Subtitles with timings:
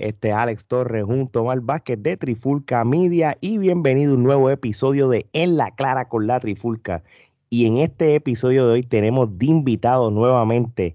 [0.00, 4.50] este Alex Torres junto a Omar Vázquez de Trifulca Media y bienvenido a un nuevo
[4.50, 7.02] episodio de En la Clara con la Trifulca.
[7.50, 10.94] Y en este episodio de hoy tenemos de invitado nuevamente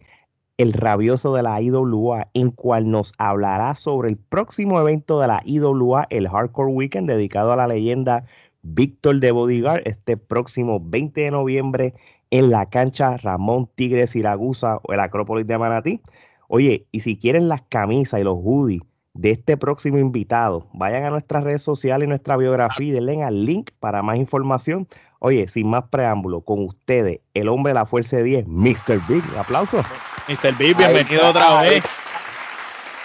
[0.58, 5.42] el rabioso de la IWA, en cual nos hablará sobre el próximo evento de la
[5.46, 8.26] IWA, el Hardcore Weekend, dedicado a la leyenda
[8.62, 11.94] Víctor de Bodyguard, este próximo 20 de noviembre
[12.30, 16.02] en la cancha Ramón Tigre Siragusa o el Acrópolis de Manatí.
[16.48, 18.82] Oye, y si quieren las camisas y los hoodies
[19.14, 23.46] de este próximo invitado, vayan a nuestras redes sociales y nuestra biografía y denle al
[23.46, 24.88] link para más información.
[25.20, 29.00] Oye, sin más preámbulo, con ustedes, el hombre de la Fuerza 10, Mr.
[29.08, 29.24] Big.
[29.38, 29.84] Aplauso.
[30.28, 30.58] Mr.
[30.58, 31.84] Big, bienvenido otra vez.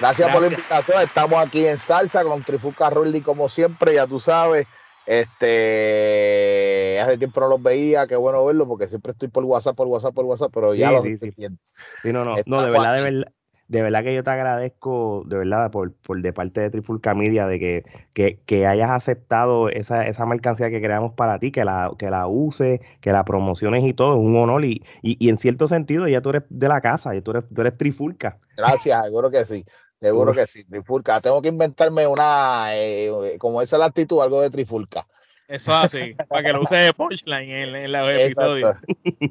[0.01, 1.03] Gracias, por la invitación.
[1.03, 4.67] Estamos aquí en Salsa con Trifuca Rulli, como siempre, ya tú sabes.
[5.07, 9.87] Este, hace tiempo no los veía, qué bueno verlo, porque siempre estoy por WhatsApp, por
[9.87, 11.33] WhatsApp, por WhatsApp, pero ya lo sí, sí.
[11.37, 13.33] sí, no, no, no, de verdad, de verdad,
[13.69, 17.47] de verdad que yo te agradezco, de verdad, por, por de parte de Trifulca Media,
[17.47, 21.93] de que, que, que hayas aceptado esa, esa, mercancía que creamos para ti, que la,
[21.99, 24.65] que la uses, que la promociones y todo, es un honor.
[24.65, 27.45] Y, y, y, en cierto sentido, ya tú eres de la casa, ya tú eres,
[27.53, 28.39] tú eres Trifulca.
[28.57, 29.65] Gracias, seguro que sí.
[30.01, 31.21] Seguro que sí, Trifulca.
[31.21, 35.07] Tengo que inventarme una, eh, como esa es la actitud, algo de Trifulca.
[35.49, 38.77] Eso así, para que lo use de punchline en, en los episodios.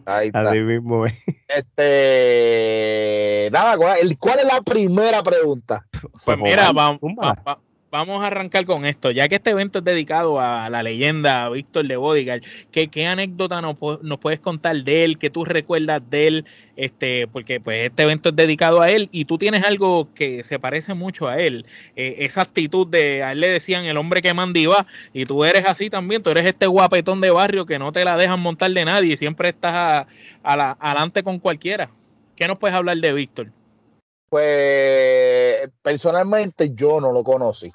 [0.06, 0.50] Ahí está.
[0.50, 1.06] Así mismo.
[1.48, 5.86] Este, nada, ¿cuál, ¿cuál, es la primera pregunta?
[6.24, 7.60] Pues mira, vamos, va,
[7.96, 9.12] vamos a arrancar con esto.
[9.12, 13.78] Ya que este evento es dedicado a la leyenda Víctor de Bodyguard, ¿qué, anécdota nos,
[13.78, 15.18] puedes contar de él?
[15.18, 16.46] ¿Qué tú recuerdas de él?
[16.76, 20.60] Este, porque pues este evento es dedicado a él y tú tienes algo que se
[20.60, 21.66] parece mucho a él.
[21.96, 24.56] Eh, esa actitud de, a él le decían el hombre que manda
[25.14, 28.16] y tú eres así también, tú eres este guapetón de barrio que no te la
[28.16, 30.06] dejan montar de nadie y siempre estás
[30.44, 31.90] a la, adelante con cualquiera.
[32.36, 33.52] ¿Qué nos puedes hablar de Víctor?
[34.30, 37.72] Pues personalmente yo no lo conocí.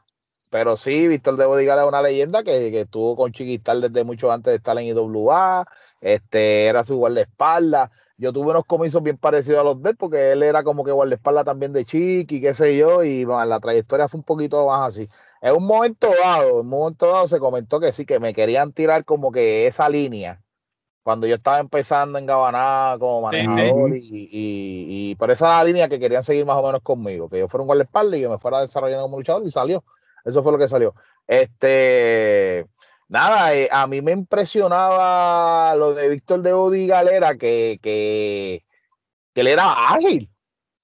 [0.51, 4.33] Pero sí, Víctor de Bodigal es una leyenda que, que, estuvo con Chiquistal desde mucho
[4.33, 5.65] antes de estar en IWA.
[6.01, 7.91] Este, era su guardaespaldas.
[8.17, 10.91] Yo tuve unos comisos bien parecidos a los de él, porque él era como que
[10.91, 14.89] guardaespaldas también de Chiqui, qué sé yo, y bueno, la trayectoria fue un poquito más
[14.89, 15.09] así.
[15.41, 18.73] En un momento dado, en un momento dado se comentó que sí, que me querían
[18.73, 20.43] tirar como que esa línea
[21.03, 24.09] cuando yo estaba empezando en Gabaná como manejador sí, sí.
[24.11, 27.29] Y, y, y, por esa era la línea que querían seguir más o menos conmigo,
[27.29, 29.83] que yo fuera un guardaespaldas y que me fuera desarrollando como luchador y salió.
[30.25, 30.95] Eso fue lo que salió.
[31.27, 32.67] Este,
[33.09, 38.65] nada, eh, a mí me impresionaba lo de Víctor de Odi Galera, que, que,
[39.35, 40.31] que él era ágil.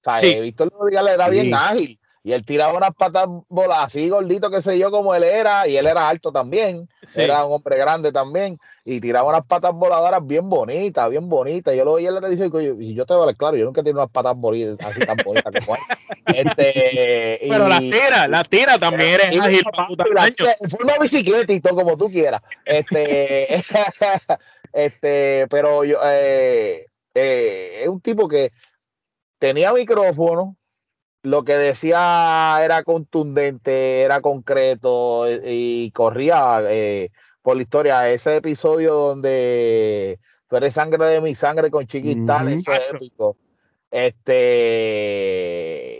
[0.01, 0.39] O sea, sí.
[0.39, 1.31] Víctor de Odi Galera era sí.
[1.31, 1.99] bien ágil.
[2.27, 5.77] Y él tiraba unas patas bolas así gordito que sé yo como él era, y
[5.77, 7.21] él era alto también, sí.
[7.21, 11.73] era un hombre grande también, y tiraba unas patas voladoras bien bonitas, bien bonitas.
[11.73, 13.83] Yo lo veía en la televisión y yo te voy a claro, yo nunca he
[13.85, 15.77] tenido unas patas bonitas así tan bonitas como
[16.25, 19.61] este, Pero y, las tira, las tira también eres y, ágil
[20.99, 22.41] bicicleta y todo como tú quieras.
[22.65, 23.55] Este,
[24.73, 28.51] este, pero yo eh, eh, es un tipo que
[29.39, 30.56] tenía micrófono,
[31.27, 37.11] lo que decía era contundente, era concreto y corría eh,
[37.41, 38.09] por la historia.
[38.09, 42.55] Ese episodio donde tú eres sangre de mi sangre con Chiquital, mm -hmm.
[42.55, 43.37] eso es épico.
[43.91, 44.37] Este,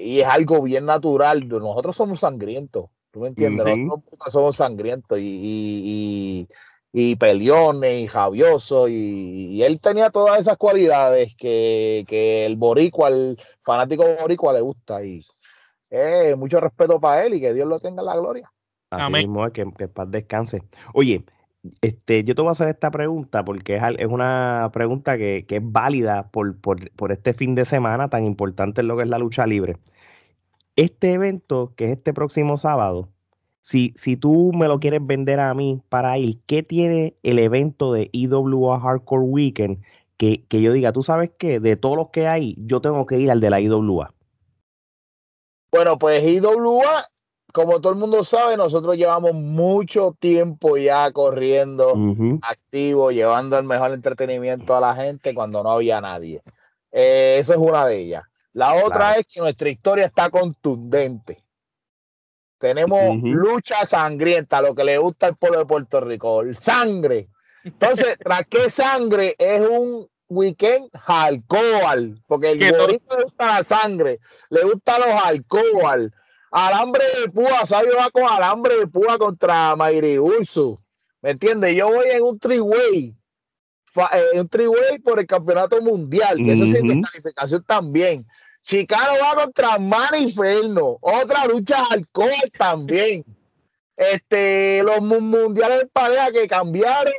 [0.02, 1.48] y es algo bien natural.
[1.48, 3.66] Nosotros somos sangrientos, ¿tú me entiendes?
[3.66, 3.88] Mm -hmm.
[3.88, 6.48] Nosotros somos sangrientos y, y, y,
[6.92, 8.90] y peleones y javiosos.
[8.90, 14.62] Y, y, él tenía todas esas cualidades que, que el boricua, el fanático boricua le
[14.62, 15.04] gusta.
[15.04, 15.26] Y
[15.90, 18.52] eh, mucho respeto para él y que Dios lo tenga en la gloria.
[18.90, 19.28] Así Amén.
[19.28, 20.64] mismo es, que, que paz descanse.
[20.94, 21.26] Oye,
[21.82, 25.58] este, yo te voy a hacer esta pregunta porque es, es una pregunta que, que
[25.58, 29.10] es válida por, por, por, este fin de semana tan importante en lo que es
[29.10, 29.78] la lucha libre.
[30.76, 33.10] Este evento, que es este próximo sábado,
[33.68, 37.92] si, si tú me lo quieres vender a mí para ir, ¿qué tiene el evento
[37.92, 39.84] de IWA Hardcore Weekend
[40.16, 43.20] que, que yo diga, tú sabes que de todos los que hay, yo tengo que
[43.20, 44.14] ir al de la IWA?
[45.70, 47.10] Bueno, pues IWA
[47.52, 52.40] como todo el mundo sabe, nosotros llevamos mucho tiempo ya corriendo, uh -huh.
[52.44, 56.42] activo, llevando el mejor entretenimiento a la gente cuando no había nadie.
[56.94, 58.24] Eh, eso es una de ellas.
[58.54, 59.20] La otra claro.
[59.20, 61.44] es que nuestra historia está contundente.
[62.58, 63.34] Tenemos uh -huh.
[63.34, 67.30] lucha sangrienta, lo que le gusta al pueblo de Puerto Rico, el sangre.
[67.64, 74.20] Entonces, tras qué sangre es un weekend alcohol, porque el gorrito le gusta la sangre,
[74.50, 76.12] le gusta los alcohol
[76.52, 80.82] alambre de púa, Sabio va con alambre de púa contra Mayri Urso.
[81.22, 81.76] ¿Me entiendes?
[81.76, 83.16] Yo voy en un three-way,
[84.34, 86.68] en un three-way por el campeonato mundial, que uh -huh.
[86.68, 88.26] eso es calificación también.
[88.68, 90.98] Chicano va contra Maniferno.
[91.00, 93.24] Otra lucha alcohol también.
[93.96, 97.14] Este, los mundiales de pareja que cambiaron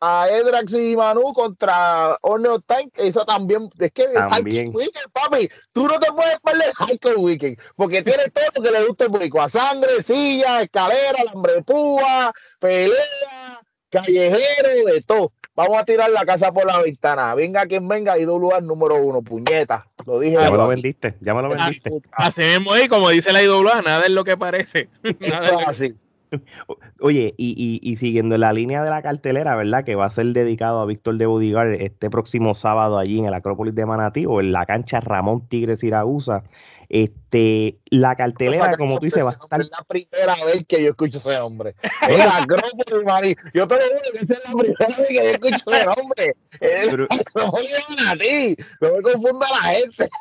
[0.00, 4.70] a Edrax y Manu contra Orneo Time, eso también, es que también.
[4.72, 8.84] Weekend, papi, tú no te puedes perder Hardcore Weekend, porque tiene todo lo que le
[8.84, 13.60] gusta el público, a sangre, silla, escalera, alambre de púa, pelea,
[13.90, 15.32] callejero, de todo.
[15.54, 17.34] Vamos a tirar la casa por la ventana.
[17.34, 19.86] Venga quien venga, y lugar número uno, puñeta.
[20.06, 20.36] Lo dije.
[20.36, 21.90] Ya me lo vendiste, ya me lo vendiste.
[22.12, 24.88] Así mismo, y como dice la IWA, nada es lo que parece.
[25.20, 25.94] Eso es así.
[27.00, 29.84] Oye, y, y, siguiendo la línea de la cartelera, ¿verdad?
[29.84, 33.34] Que va a ser dedicado a Víctor de Bodigar este próximo sábado allí en el
[33.34, 36.44] Acrópolis de Manatí o en la cancha Ramón Tigre Siragusa.
[36.92, 39.62] Este, la cartelera, como tú dices, va a estar.
[39.62, 41.74] Es la primera vez que yo escucho ese nombre.
[42.02, 43.34] Acrópolis, Marí.
[43.54, 46.36] Yo te lo digo que esa es la primera vez que yo escucho ese nombre.
[46.60, 47.06] Pero...
[47.08, 48.56] Acrópolis de Manatí.
[48.82, 50.08] No me confunda la gente.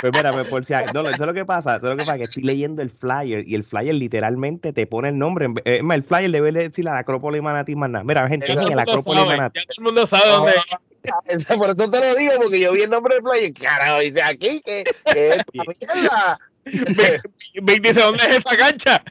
[0.00, 1.76] Pues mira, pues por si no, eso es lo que pasa.
[1.76, 4.86] Eso es lo que pasa, que estoy leyendo el flyer y el flyer literalmente te
[4.86, 5.48] pone el nombre.
[5.66, 8.02] Es más, el flyer debe decir la Acrópolis Manatí nada.
[8.02, 9.60] Mira, gente, en el Acrópolis Manatí.
[9.60, 10.52] Ya todo el mundo sabe dónde
[11.58, 13.54] por eso te lo digo, porque yo vi el nombre del player.
[13.54, 16.38] Carajo, dice aquí que, que es mierda.
[17.62, 19.02] Vic dice, ¿dónde es esa cancha?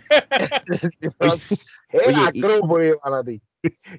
[1.01, 3.41] es la cruz, para ti.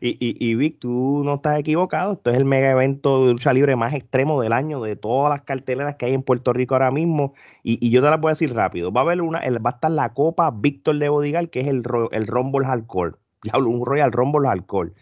[0.00, 2.14] Y, y, y Vic, tú no estás equivocado.
[2.14, 5.42] Esto es el mega evento de lucha libre más extremo del año, de todas las
[5.42, 7.34] carteleras que hay en Puerto Rico ahora mismo.
[7.62, 8.92] Y, y yo te las voy a decir rápido.
[8.92, 11.82] Va a haber una, va a estar la Copa Víctor de Bodigal, que es el,
[12.12, 14.92] el Rumble Hardcore diablo, un Royal Rumble alcohol.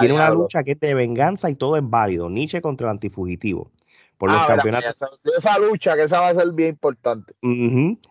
[0.00, 2.28] Tiene una lucha que es de venganza y todo es válido.
[2.30, 3.70] Nietzsche contra el antifugitivo.
[4.16, 5.04] Por los ah, campeonatos.
[5.36, 7.34] Esa, lucha, que esa va a ser bien importante.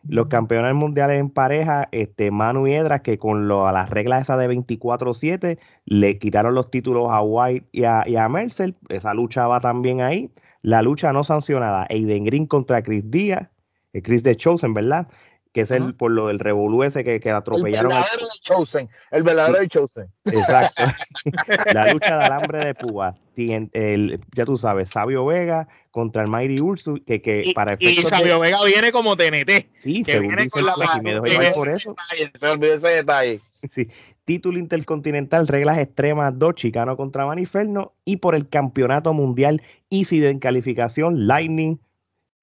[0.08, 4.22] Los campeones mundiales en pareja, este, Manu y Edras, que con lo, a las reglas
[4.22, 8.74] esa de 24-7 le quitaron los títulos a White y a, y a Mercer.
[8.88, 10.32] Esa lucha va también ahí.
[10.62, 13.50] La lucha no sancionada, Aiden Green contra Chris Díaz,
[13.94, 15.08] eh, Chris de Chosen, ¿verdad?
[15.58, 17.92] Que es el por lo del revolú ese que, que atropellaron.
[17.92, 18.40] El verdadero al...
[18.42, 19.68] Chosen, el verdadero sí.
[19.70, 20.08] Chosen.
[20.26, 20.84] Exacto.
[21.74, 23.16] la lucha de alambre de púa.
[23.36, 27.90] El, ya tú sabes, Sabio Vega contra el Mighty Ursu, que, que y, para Y
[27.90, 28.42] Sabio de...
[28.42, 29.66] Vega viene como TNT.
[29.80, 31.96] Sí, que según dice la y me por eso.
[32.36, 33.42] se olvidó ese detalle.
[33.72, 33.90] Sí.
[34.26, 40.38] Título intercontinental, reglas extremas 2, Chicano contra Maniferno, y por el campeonato mundial Easy de
[40.38, 41.80] calificación, Lightning,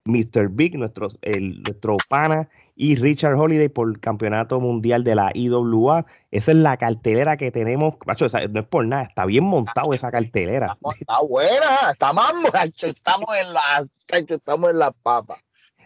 [0.05, 0.49] Mr.
[0.50, 6.06] Big, nuestro, el, nuestro pana, y Richard Holiday por el campeonato mundial de la IWA.
[6.31, 7.94] Esa es la cartelera que tenemos.
[8.06, 10.76] Macho, no es por nada, está bien montado esa cartelera.
[10.99, 12.32] Está buena, está más,
[12.76, 15.38] estamos en la, estamos en la papa.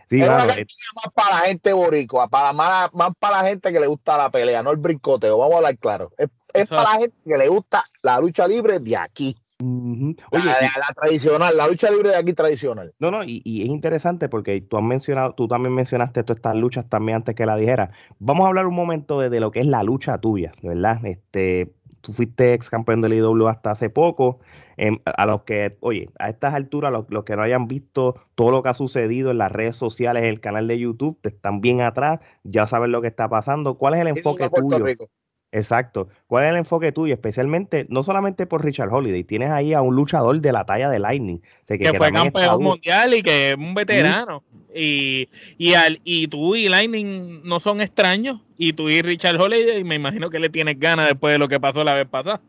[0.08, 3.78] Sí, es una más para la gente boricua, para más, más, para la gente que
[3.78, 6.10] le gusta la pelea, no el brincoteo, vamos a hablar claro.
[6.16, 9.36] Es, es para la gente que le gusta la lucha libre de aquí.
[9.60, 10.14] Uh-huh.
[10.30, 12.94] Oye, la, la, tradicional, la lucha libre de aquí tradicional.
[13.00, 16.54] No, no, y, y, es interesante porque tú has mencionado, tú también mencionaste todas estas
[16.54, 17.90] luchas también antes que la dijera.
[18.20, 21.04] Vamos a hablar un momento de, de lo que es la lucha tuya, ¿verdad?
[21.04, 21.72] Este,
[22.02, 24.38] tú fuiste ex campeón del IW hasta hace poco.
[24.76, 28.52] Eh, a los que, oye, a estas alturas, los, los, que no hayan visto todo
[28.52, 31.60] lo que ha sucedido en las redes sociales, en el canal de YouTube, te están
[31.60, 33.76] bien atrás, ya saben lo que está pasando.
[33.76, 34.78] ¿Cuál es el enfoque tuyo?
[34.78, 35.10] Rico.
[35.50, 36.08] Exacto.
[36.26, 37.14] ¿Cuál es el enfoque tuyo?
[37.14, 40.98] Especialmente, no solamente por Richard Holiday, tienes ahí a un luchador de la talla de
[40.98, 41.36] Lightning.
[41.36, 44.42] O sea, que, que, que, fue campeón mundial y que es un veterano.
[44.50, 44.58] ¿Sí?
[44.74, 48.40] Y, y, al, y tú y Lightning no son extraños.
[48.58, 51.60] Y tú y Richard Holiday, me imagino que le tienes ganas después de lo que
[51.60, 52.40] pasó la vez pasada.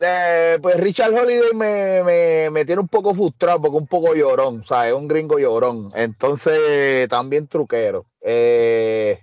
[0.00, 4.60] Eh, pues Richard Holiday me, me, me, tiene un poco frustrado porque un poco llorón,
[4.60, 5.92] o sea, es un gringo llorón.
[5.94, 8.06] Entonces, también truquero.
[8.20, 9.20] Eh,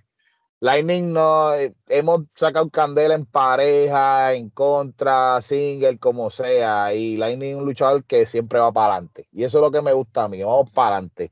[0.62, 1.54] Lightning no,
[1.88, 8.04] hemos sacado candela en pareja, en contra, single, como sea, y Lightning es un luchador
[8.06, 9.28] que siempre va para adelante.
[9.32, 11.32] Y eso es lo que me gusta a mí, vamos para adelante.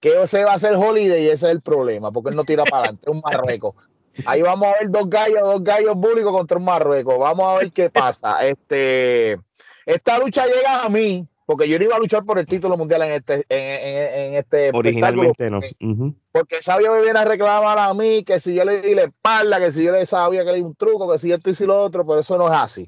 [0.00, 2.64] Que se va a hacer Holiday y ese es el problema, porque él no tira
[2.64, 3.76] para adelante, es un marrueco.
[4.24, 7.18] Ahí vamos a ver dos gallos, dos gallos públicos contra un marrueco.
[7.18, 8.46] Vamos a ver qué pasa.
[8.46, 9.38] Este,
[9.84, 13.02] esta lucha llega a mí, porque yo no iba a luchar por el título mundial
[13.02, 15.58] en este, en, en, en este Originalmente no.
[15.58, 16.14] Uh -huh.
[16.30, 19.58] Porque Sabio me viene a reclamar a mí que si yo le di la espalda,
[19.58, 21.66] que si yo le sabía que le di un truco, que si esto y si
[21.66, 22.86] lo otro, pero eso no es así.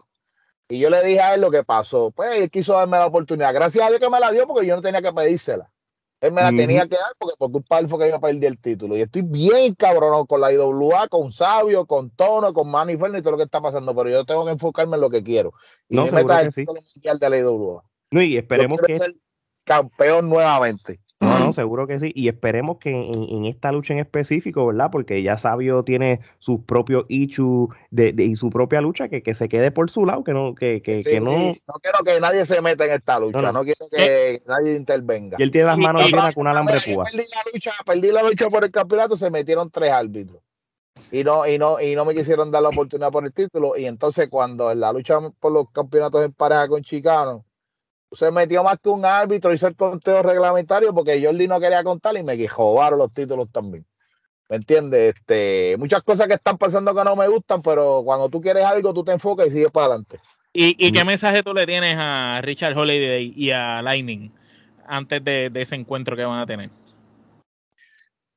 [0.68, 2.10] Y yo le dije a él lo que pasó.
[2.10, 3.52] Pues él quiso darme la oportunidad.
[3.52, 5.70] Gracias a Dios que me la dio porque yo no tenía que pedírsela.
[6.20, 6.56] Él me la uh -huh.
[6.56, 8.96] tenía que dar porque por culpa él fue que yo perdí el título.
[8.96, 13.22] Y estoy bien cabrón con la IWA, con Sabio, con Tono, con Manny Fernández y
[13.22, 13.94] todo lo que está pasando.
[13.94, 15.52] Pero yo tengo que enfocarme en lo que quiero.
[15.86, 16.64] Y no, me meta el sí.
[16.64, 17.84] mundial de la IWA.
[18.14, 19.16] No, y esperemos que ser
[19.64, 21.00] campeón nuevamente.
[21.18, 22.12] No, no, seguro que sí.
[22.14, 24.88] Y esperemos que en, esta lucha en específico, ¿verdad?
[24.92, 29.48] Porque ya Sabio tiene sus propios issues de, y su propia lucha, que, que se
[29.48, 31.54] quede por su lado, que no, que, que, que no.
[31.66, 35.36] No quiero que nadie se meta en esta lucha, no, quiero que nadie intervenga.
[35.40, 37.06] Y él tiene las manos llenas con un alambre púa.
[37.06, 40.40] Perdí la lucha, perdí la lucha por el campeonato, se metieron tres árbitros.
[41.10, 43.76] Y no, y no, y no me quisieron dar la oportunidad por el título.
[43.76, 47.44] Y entonces cuando en la lucha por los campeonatos en pareja con Chicano,
[48.14, 52.16] se metió más que un árbitro, hizo el conteo reglamentario porque Jordi no quería contar
[52.16, 53.84] y me jodaron los títulos también.
[54.48, 55.14] ¿Me entiendes?
[55.16, 58.92] Este, muchas cosas que están pasando que no me gustan, pero cuando tú quieres algo,
[58.92, 60.20] tú te enfocas y sigues para adelante.
[60.56, 64.30] ¿Y, qué mensaje tú le tienes a Richard Holiday y a Lightning
[64.86, 66.70] antes de, ese encuentro que van a tener?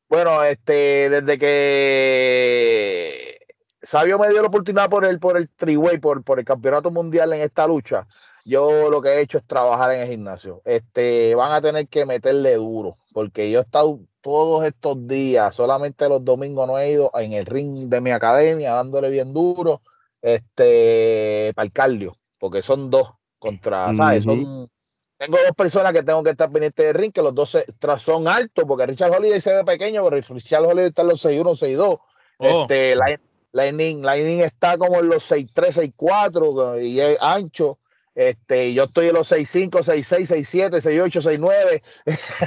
[0.09, 3.37] Bueno, este, desde que
[3.83, 7.33] Sabio me dio la oportunidad por el, por el Triway, por, por el campeonato mundial
[7.33, 8.07] en esta lucha,
[8.47, 10.61] yo lo que he hecho es trabajar en el gimnasio.
[10.63, 16.07] Este, van a tener que meterle duro, porque yo he estado todos estos días, solamente
[16.07, 19.81] los domingos no he ido en el ring de mi academia, dándole bien duro,
[20.21, 24.23] este, para el cardio, porque son dos contra, ¿sabes?
[24.23, 24.69] Son,
[25.17, 27.57] tengo dos personas que tengo que estar pendientes del ring, que los dos
[27.97, 31.43] son altos, porque Richard Holiday se ve pequeño, pero Richard Holiday está en los 6'1,
[31.55, 31.99] 6'2.
[32.39, 32.61] Oh.
[32.61, 32.95] Este,
[33.51, 37.79] Lightning, Lightning está como en los 6'3, 6'4 y es ancho.
[38.17, 41.83] Este, yo estoy en los 6'5, 6'6, 6'7, 6'8, 6'9,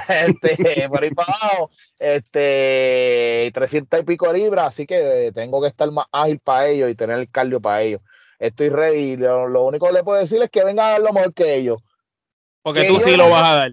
[0.09, 5.89] este, por ahí para abajo, este, 300 y pico libras, así que tengo que estar
[5.93, 8.01] más ágil para ellos y tener el cardio para ellos.
[8.41, 9.17] Estoy ready.
[9.17, 11.55] Lo, lo único que le puedo decir es que venga a dar lo mejor que
[11.55, 11.81] ellos.
[12.63, 13.73] Porque tú sí lo vas a dar.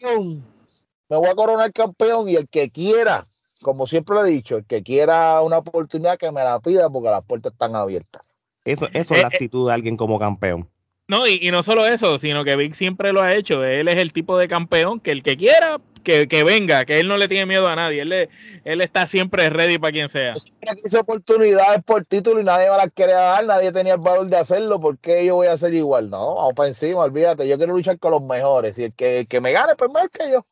[0.00, 3.26] Me voy a coronar campeón y el que quiera,
[3.60, 7.10] como siempre le he dicho, el que quiera una oportunidad que me la pida porque
[7.10, 8.22] las puertas están abiertas.
[8.64, 10.70] Eso, eso es la eh, eh, actitud de alguien como campeón.
[11.08, 13.64] No, y, no solo eso, sino que Vic siempre lo ha hecho.
[13.64, 17.16] Él es el tipo de campeón que el que quiera, que, venga, que él no
[17.16, 18.02] le tiene miedo a nadie.
[18.02, 18.28] Él,
[18.64, 20.34] él está siempre ready para quien sea.
[20.36, 24.36] Siempre oportunidades por título y nadie me las quería dar, nadie tenía el valor de
[24.36, 24.80] hacerlo.
[24.80, 26.10] ¿Por qué yo voy a hacer igual?
[26.10, 27.46] No, vamos para encima, olvídate.
[27.46, 28.76] Yo quiero luchar con los mejores.
[28.78, 30.44] Y el que, que me gane, pues más que yo.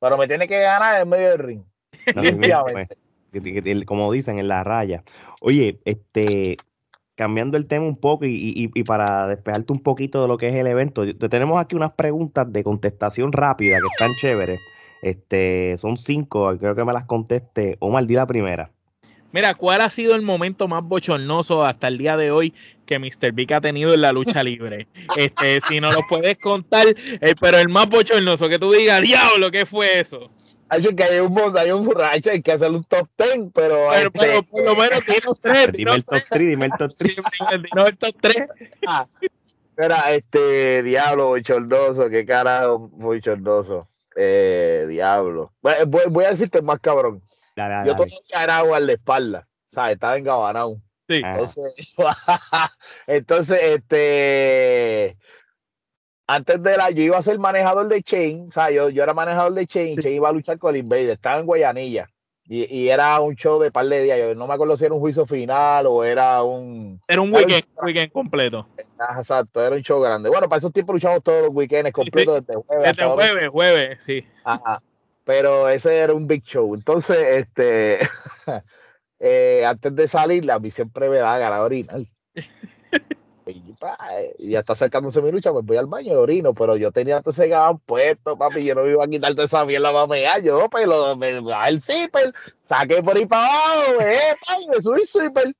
[0.00, 1.62] Pero me tiene que ganar en medio del ring.
[3.86, 5.02] como dicen, en la raya.
[5.40, 6.56] Oye, este,
[7.14, 10.66] cambiando el tema un poco y, para despejarte un poquito de lo que es el
[10.66, 14.60] evento, te tenemos aquí unas preguntas de contestación rápida que están chéveres.
[15.02, 17.76] Este, son cinco, creo que me las conteste.
[17.80, 18.70] Omar, di la primera.
[19.32, 22.54] Mira, ¿cuál ha sido el momento más bochornoso hasta el día de hoy
[22.86, 23.32] que Mr.
[23.32, 24.86] Big ha tenido en la lucha libre?
[25.16, 29.50] Este, si no lo puedes contar, eh, pero el más bochornoso, que tú digas, diablo,
[29.50, 30.30] ¿qué fue eso?
[30.68, 33.88] Hay que hay un, hay un borracho, hay que hacer un top ten, pero.
[33.92, 35.72] Pero, pero este por lo menos los tres.
[35.72, 37.16] Dime el top 3, dime el top 3.
[37.16, 38.36] Dime el top 3.
[38.86, 39.06] Ah,
[39.76, 43.88] mira, este, diablo, bochornoso, qué carajo, bochornoso.
[44.16, 45.52] Eh, diablo.
[45.60, 45.74] Voy,
[46.08, 47.22] voy, a decirte más cabrón.
[47.56, 49.94] Dale, dale, Yo tengo carajo en la espalda, ¿sabes?
[49.94, 50.80] Estaba engabanado.
[51.08, 51.20] Sí.
[51.22, 51.94] Entonces,
[53.06, 55.16] entonces, este
[56.26, 59.14] antes de la, yo iba a ser manejador de Chain, o sea, yo, yo era
[59.14, 62.08] manejador de Chain, Chain iba a luchar con el Invader, estaba en Guayanilla.
[62.46, 64.18] Y, y, era un show de par de días.
[64.18, 67.00] Yo no me acuerdo si era un juicio final o era un.
[67.08, 68.68] Era un weekend, weekend completo.
[69.18, 70.28] exacto, era un show grande.
[70.28, 72.96] Bueno, para esos tiempos luchamos todos los weekends completos desde jueves.
[72.96, 74.26] Desde jueves, jueves, sí.
[74.44, 74.82] Ajá.
[75.24, 76.74] Pero ese era un big show.
[76.74, 78.00] Entonces, este.
[79.20, 82.02] eh, antes de salir, a mí siempre me da ganar orinar.
[84.38, 87.20] y ya está acercándose mi lucha, pues voy al baño y orino, pero yo tenía
[87.20, 90.42] todo ese gabán puesto, papi, yo no iba a quitar toda esa mierda para mear,
[90.42, 92.32] yo, pues, lo, me, el zipper,
[92.62, 95.54] saqué por ahí para abajo, eh, papi, me subí zipper,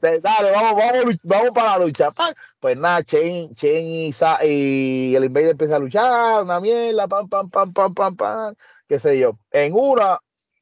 [0.00, 2.10] pues, dale, vamos, vamos, vamos para la lucha,
[2.60, 4.12] pues nada, Chen, Chen y,
[4.42, 8.54] y el Invader empieza a luchar, una mierda, pam, pam, pam, pam, pam, pam,
[8.88, 10.18] qué sé yo, en una,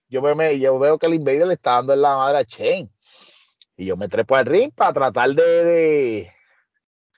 [0.08, 2.90] yo, me, yo veo que el Invader le está dando en la madre a Chen,
[3.76, 6.32] y yo me trepo al ring para tratar de.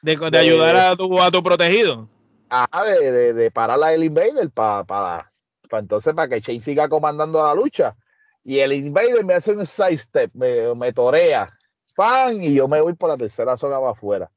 [0.02, 2.08] De, ayudar a tu, a tu protegido.
[2.50, 5.30] Ah, de, de, parar a el Invader para, para,
[5.72, 7.96] entonces para que Shane siga comandando la lucha.
[8.44, 11.52] Y el Invader me hace un side step, me, me torea.
[11.96, 14.30] Fan, y yo me voy por la tercera zona para afuera.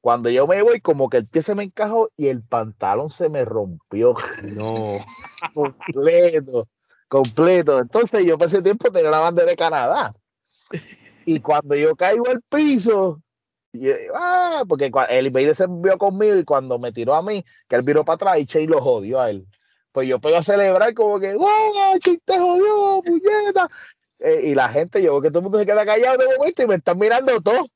[0.00, 3.28] Cuando yo me voy, como que el pie se me encajó y el pantalón se
[3.28, 4.16] me rompió.
[4.54, 4.98] No,
[5.54, 6.68] completo,
[7.08, 7.78] completo.
[7.78, 10.12] Entonces yo para ese tiempo tenía la bandera de Canadá.
[11.28, 13.20] Y cuando yo caigo al piso,
[14.14, 17.82] ah, porque el Invader se vio conmigo y cuando me tiró a mí, que él
[17.82, 19.46] viró para atrás y Che lo jodió a él.
[19.92, 21.98] Pues yo pego a celebrar como que, ¡wow!
[22.02, 23.68] Che te jodió, puñeta!
[24.20, 26.62] Eh, y la gente, yo veo que todo el mundo se queda callado de momento
[26.62, 27.66] y me están mirando todo.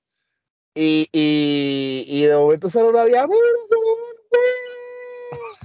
[0.74, 3.26] Y, y, y de momento se lo había,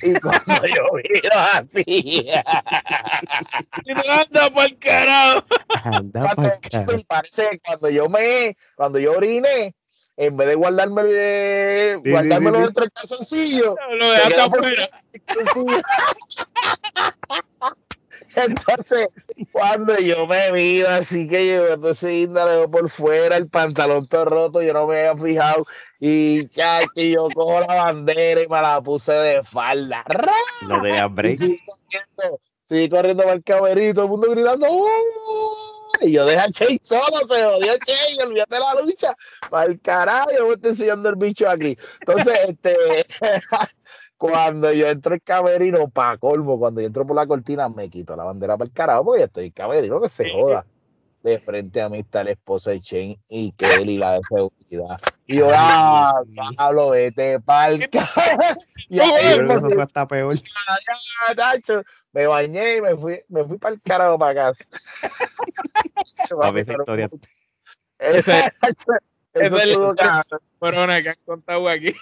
[0.01, 2.27] Y cuando yo miro así.
[4.09, 5.45] anda para el carajo.
[5.83, 6.91] Anda cuando, pa'l carajo.
[7.07, 9.74] parece, cuando yo me, cuando yo oriné,
[10.17, 11.09] en vez de guardarme, Sí,
[12.03, 12.63] sí, guardármelo sí, sí.
[12.65, 14.88] dentro del calzoncillo, Lo dejaste por- afuera.
[18.46, 19.08] Entonces,
[19.51, 24.62] cuando yo me miro así que yo entonces índale por fuera, el pantalón todo roto,
[24.62, 25.65] yo no me había fijado.
[26.00, 30.03] Y chacho, yo cojo la bandera y me la puse de falda.
[30.62, 31.38] No tenías Y break.
[31.38, 34.67] seguí corriendo, corriendo para el camerino, todo el mundo gritando.
[34.72, 35.53] "¡Uh!".
[36.01, 39.15] Y yo deja a Che solo, se jodió Che, olvídate de la lucha.
[39.50, 41.75] Para el carajo, yo me estoy enseñando el bicho aquí.
[42.01, 42.77] Entonces, este,
[44.17, 48.15] cuando yo entro al camerino, para colmo, cuando yo entro por la cortina, me quito
[48.15, 50.65] la bandera para el carajo, porque yo estoy en camerino, que se joda.
[51.24, 55.00] De frente a mí está la esposa de Chen y Kelly, la de seguridad.
[55.25, 56.21] Y yo, ah.
[56.55, 58.59] Pablo, vete para el carajo.
[58.88, 60.36] Y Yo ahí mismo eso hasta peor.
[60.36, 61.83] ya, Nacho,
[62.13, 64.63] me bañé y me fui, me fui para el carajo para casa.
[66.55, 67.09] Esa historia.
[68.00, 68.31] Nacho,
[69.46, 70.39] eso es cabrón.
[70.60, 71.94] Corona que han contado aquí.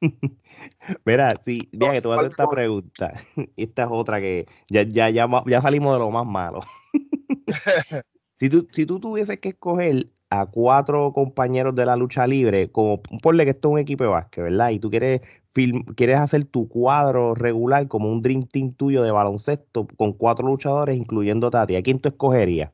[1.04, 3.14] Mira, sí, mira que te voy a hacer esta ¿Cuál- pregunta.
[3.56, 6.60] Esta es otra que ya, ya, ya, ya salimos de lo más malo.
[8.40, 13.00] Si tú, si tú tuvieses que escoger a cuatro compañeros de la lucha libre, como
[13.00, 14.70] ponle que esto es un equipo de básquet, ¿verdad?
[14.70, 15.20] Y tú quieres,
[15.54, 20.48] film- quieres hacer tu cuadro regular como un Dream Team tuyo de baloncesto con cuatro
[20.48, 21.76] luchadores, incluyendo Tati.
[21.76, 22.72] ¿A quién tú escogerías?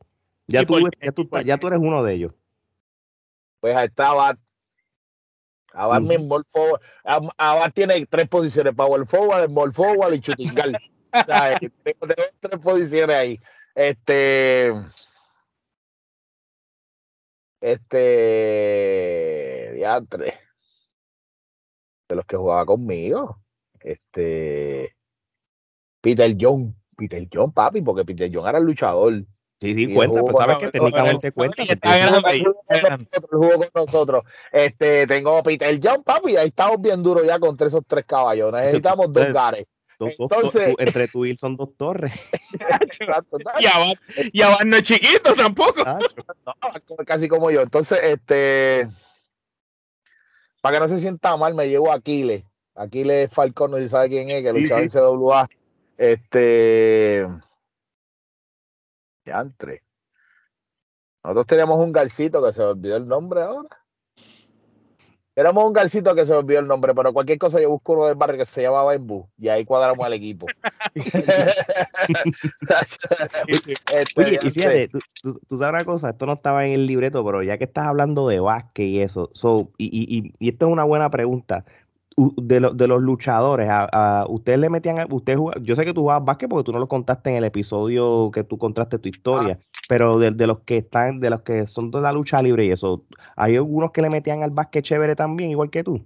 [0.50, 2.32] Ya ¿Y tú, ya, tú, ¿Y por estás- ya tú eres uno de ellos.
[3.60, 4.36] Pues ahí está Abad.
[5.72, 6.80] Abad, ball forward.
[7.04, 10.20] Abad tiene tres posiciones: power forward, ball forward y.
[11.12, 13.40] O sea, tengo, tengo tres posiciones ahí.
[13.74, 14.72] Este.
[17.60, 19.72] Este.
[19.74, 20.38] Diantre.
[22.08, 23.40] De los que jugaba conmigo.
[23.80, 24.96] Este.
[26.00, 26.74] Peter John.
[26.96, 29.24] Peter John, papi, porque Peter John era el luchador.
[29.60, 31.62] Sí, sí, cuenta, pues sabes que técnicamente cuenta.
[31.62, 31.76] Él
[33.30, 34.24] jugó con nosotros.
[34.50, 38.50] Este, tengo Peter John, papi, ahí estamos bien duros ya contra esos tres caballos.
[38.52, 39.66] Necesitamos dos gares.
[39.98, 42.12] Entonces- entre tú y él son dos torres.
[43.58, 43.92] Y Abad,
[44.32, 45.84] y Abad no es chiquito tampoco.
[47.06, 47.60] Casi como yo.
[47.60, 48.88] Entonces, este,
[50.62, 52.44] para que no se sienta mal, me llevo a Aquiles.
[52.74, 55.48] Aquiles Falcón, no si sabe quién es, que luchaba en CWA.
[55.98, 57.26] Este,
[61.24, 63.68] Nosotros teníamos un garcito que se me olvidó el nombre ahora.
[65.36, 68.06] Éramos un garcito que se me olvidó el nombre, pero cualquier cosa yo busco uno
[68.06, 70.46] del barrio que se llamaba Embu y ahí cuadramos al equipo.
[73.46, 73.74] Este,
[74.16, 77.24] Oye, y fíjate, tú, tú- tú sabes una cosa, esto no estaba en el libreto,
[77.24, 80.66] pero ya que estás hablando de básquet y eso, so, y, y, y, y esto
[80.66, 81.64] es una buena pregunta.
[82.36, 85.94] De, lo- de los luchadores, a, a- ustedes le metían, a- usted yo sé que
[85.94, 89.08] tú jugabas básquet porque tú no lo contaste en el episodio que tú contaste tu
[89.08, 92.66] historia, pero de, de los que están, de los que son de la lucha libre
[92.66, 93.04] y eso,
[93.36, 96.00] hay algunos que le metían al básquet chévere también, igual que tú.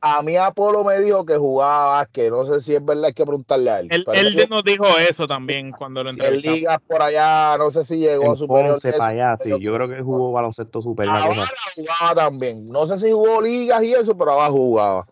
[0.00, 3.24] A mí Apolo me dijo que jugaba básquet, no sé si es verdad, hay que
[3.26, 3.88] preguntarle a él.
[3.90, 6.58] Él, él nos dijo eso también cuando lo que en entrevistamos.
[6.60, 8.74] ligas por allá, no sé si llegó a superior.
[8.74, 11.40] Ponce de eso, para allá, sí, yo creo que él jugó baloncesto super, una Abajo
[11.40, 11.52] cosa.
[11.74, 12.68] jugaba también.
[12.68, 15.06] No sé si jugó ligas y eso, pero abajo jugaba.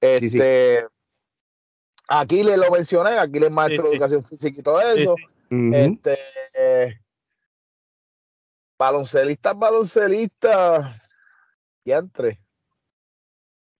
[0.00, 0.38] Sí, sí.
[0.38, 0.86] Este,
[2.12, 5.14] Aquí le lo mencioné, aquí le es maestro Sí, de educación física y todo eso.
[5.48, 6.18] Este,
[6.54, 7.00] eh,
[8.76, 10.96] baloncelistas, baloncelistas,
[11.84, 12.40] entre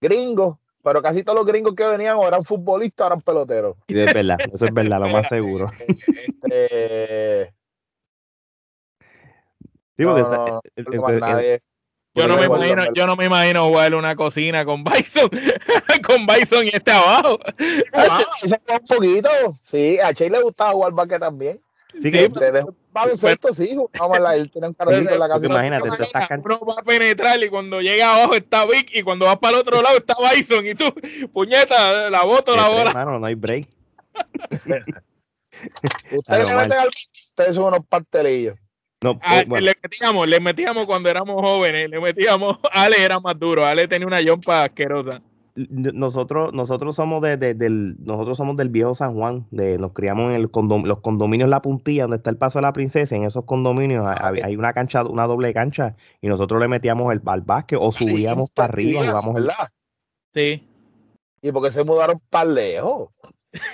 [0.00, 3.76] Gringos, pero casi todos los gringos que venían o eran futbolistas o eran peloteros.
[3.88, 5.70] Sí, es verdad, eso es verdad, lo más seguro.
[5.78, 7.54] Este,
[9.96, 11.62] Sí, no, porque no, está- no el- nadie.
[12.14, 15.30] Yo no, me imagino, yo no me imagino jugar una cocina con Bison,
[16.06, 17.38] con Bison y este abajo.
[17.92, 18.24] Ah,
[18.80, 19.28] un poquito.
[19.70, 21.60] Sí, a Che le gustaba jugar básquet también.
[22.02, 25.28] sí que- Te dejo baloncesto, sí, jugábamos en la, él tenía un carrito en la
[25.28, 25.46] casa.
[25.46, 29.38] imagínate, tú estás va a penetrar y cuando llega abajo está Vic y cuando vas
[29.38, 30.92] para el otro lado está Bison y tú,
[31.32, 32.90] puñeta, la boto, la bola.
[32.90, 33.68] hermano, no hay break.
[36.12, 36.46] Ustedes
[37.12, 38.56] ustedes son unos pastelillos.
[39.02, 43.38] No, Ah, bueno, Le metíamos, le metíamos cuando éramos jóvenes, le metíamos, Ale era más
[43.38, 45.22] duro, Ale tenía una yompa asquerosa.
[45.56, 50.30] nosotros, nosotros somos de, de- del, nosotros somos del viejo San Juan, de, nos criamos
[50.30, 53.24] en el condom- los condominios La Puntilla, donde está el Paso de la Princesa, en
[53.24, 57.20] esos condominios hay, Ah, hay una cancha, una doble cancha, y nosotros le metíamos el
[57.24, 59.68] al básquet o subíamos para arriba, jugamos el, ¿verdad?
[60.34, 60.66] Sí.
[61.42, 63.08] Y porque se mudaron para lejos.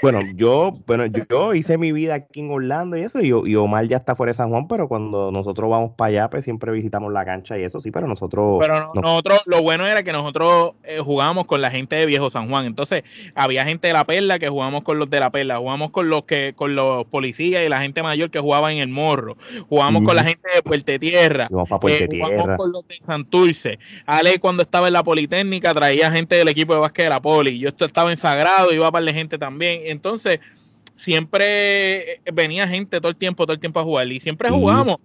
[0.01, 3.87] Bueno, yo, bueno, yo, hice mi vida aquí en Orlando y eso, y, y, Omar
[3.87, 7.13] ya está fuera de San Juan, pero cuando nosotros vamos para allá, pues siempre visitamos
[7.13, 8.59] la cancha y eso sí, pero nosotros.
[8.61, 12.49] Pero nosotros, lo bueno era que nosotros eh, jugábamos con la gente de Viejo San
[12.49, 12.65] Juan.
[12.65, 16.09] Entonces, había gente de la perla que jugábamos con los de la perla, jugábamos con
[16.09, 19.37] los que, con los policías y la gente mayor que jugaba en el morro,
[19.69, 21.49] jugábamos con la gente de Puerto Tierra,
[21.89, 23.79] eh, jugábamos con los de Santurce.
[24.07, 27.59] Ale cuando estaba en la Politécnica traía gente del equipo de básquet de la Poli.
[27.59, 30.41] Yo estaba en Sagrado, iba para la gente también entonces,
[30.97, 34.97] siempre venía gente todo el tiempo, todo el tiempo a jugar y siempre jugamos.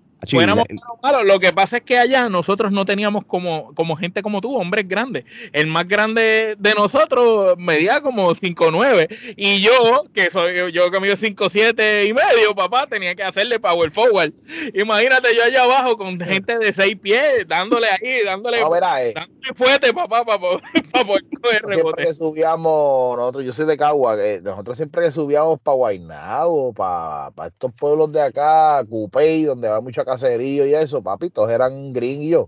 [1.23, 4.87] Lo que pasa es que allá nosotros no teníamos como, como gente como tú, hombres
[4.87, 5.25] grandes.
[5.51, 11.15] El más grande de nosotros medía como 5'9 y yo, que soy yo que mido
[11.15, 14.33] 5'7 y medio, papá, tenía que hacerle power forward.
[14.73, 19.13] Imagínate yo allá abajo con gente de 6 pies, dándole ahí, dándole, eh.
[19.15, 20.39] dándole fuerte, papá, para,
[21.05, 22.03] poder coger rebote.
[22.03, 27.71] Siempre subíamos, nosotros, yo soy de Cagua, nosotros siempre subíamos para Guaynabo, para, para estos
[27.73, 32.47] pueblos de acá, Cupey, donde va mucha caserío y eso, papi, todos eran gringos,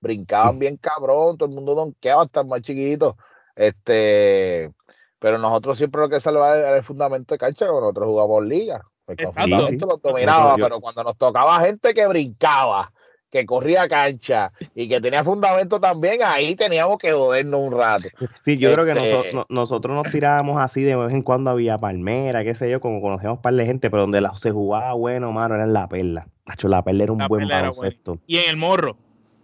[0.00, 3.16] brincaban bien cabrón, todo el mundo donkeaba hasta más chiquito.
[3.56, 4.72] Este,
[5.18, 8.82] pero nosotros siempre lo que salvaba era el fundamento de cancha, cuando nosotros jugábamos liga.
[9.06, 12.90] Pues lo dominaba, pero cuando nos tocaba gente que brincaba,
[13.34, 18.08] que corría cancha y que tenía fundamento también, ahí teníamos que jodernos un rato.
[18.44, 21.76] Sí, yo creo que nosotros, este nosotros nos tirábamos así de vez en cuando había
[21.76, 25.32] palmera, qué sé yo, como conocíamos par de gente, pero donde la, se jugaba bueno,
[25.32, 26.28] mano, era en la perla.
[26.46, 28.20] Nacho, la perla era un buen baloncesto.
[28.28, 28.96] Y en el morro.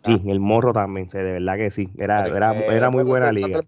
[0.04, 1.88] Sí, en el morro también, de verdad que sí.
[1.98, 3.60] Era, era, era muy buena liga.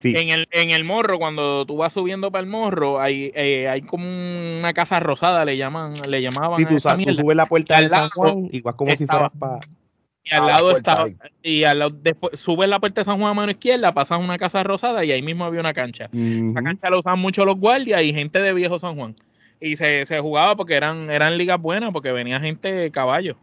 [0.00, 3.82] En, el, en el morro, cuando tú vas subiendo para el morro, hay, eh, hay
[3.82, 6.56] como una casa rosada, le llaman, le llamaban.
[6.56, 9.58] Sí, tú, subes la puerta de San Juan, igual como si fueras para.
[10.22, 11.08] Y al lado estaba,
[11.42, 14.38] y al lado, después subes la puerta de San Juan a mano izquierda, pasas una
[14.38, 16.10] casa rosada y ahí mismo había una cancha.
[16.12, 19.16] Esa cancha la usaban mucho los guardias y gente de viejo San Juan.
[19.60, 23.36] Y se, se jugaba porque eran, eran ligas buenas, porque venía gente de caballo.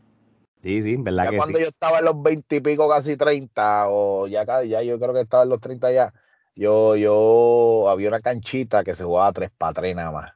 [0.65, 4.25] Sí, sí, verdad ya cuando yo estaba en los 20 y pico, casi 30, o
[4.27, 6.13] ya, ya yo creo que estaba en los 30 ya,
[6.55, 10.31] yo, yo, había una canchita que se jugaba tres para tres nada más,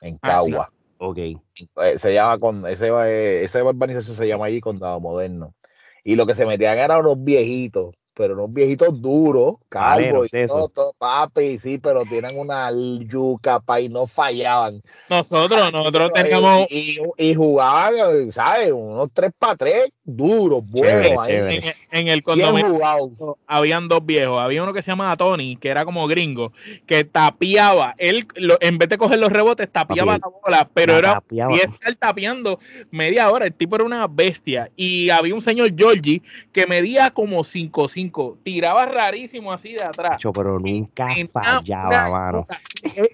[0.00, 0.72] en ah, Cagua.
[0.98, 1.18] Ok.
[1.18, 5.54] Eh, se llama con, ese, eh, esa urbanización se llama allí Condado Moderno.
[6.02, 10.94] Y lo que se metían eran unos viejitos pero unos viejitos duros, calvos y todo,
[10.96, 14.82] papi, sí, pero tienen una yuca, pa, y no fallaban.
[15.10, 16.66] Nosotros, nosotros teníamos...
[16.70, 18.72] Y, jugaban, ¿sabes?
[18.72, 21.26] Unos tres para tres, duros, buenos.
[21.28, 26.06] En, el condominio habían dos viejos, había uno que se llamaba Tony, que era como
[26.06, 26.52] gringo,
[26.86, 28.26] que tapiaba, él,
[28.60, 33.30] en vez de coger los rebotes, tapiaba la bola, pero era, y estar tapeando media
[33.30, 36.22] hora, el tipo era una bestia, y había un señor Georgie
[36.52, 38.03] que medía como 5 5
[38.42, 40.18] tiraba rarísimo así de atrás.
[40.32, 42.46] pero nunca fallaba, mano.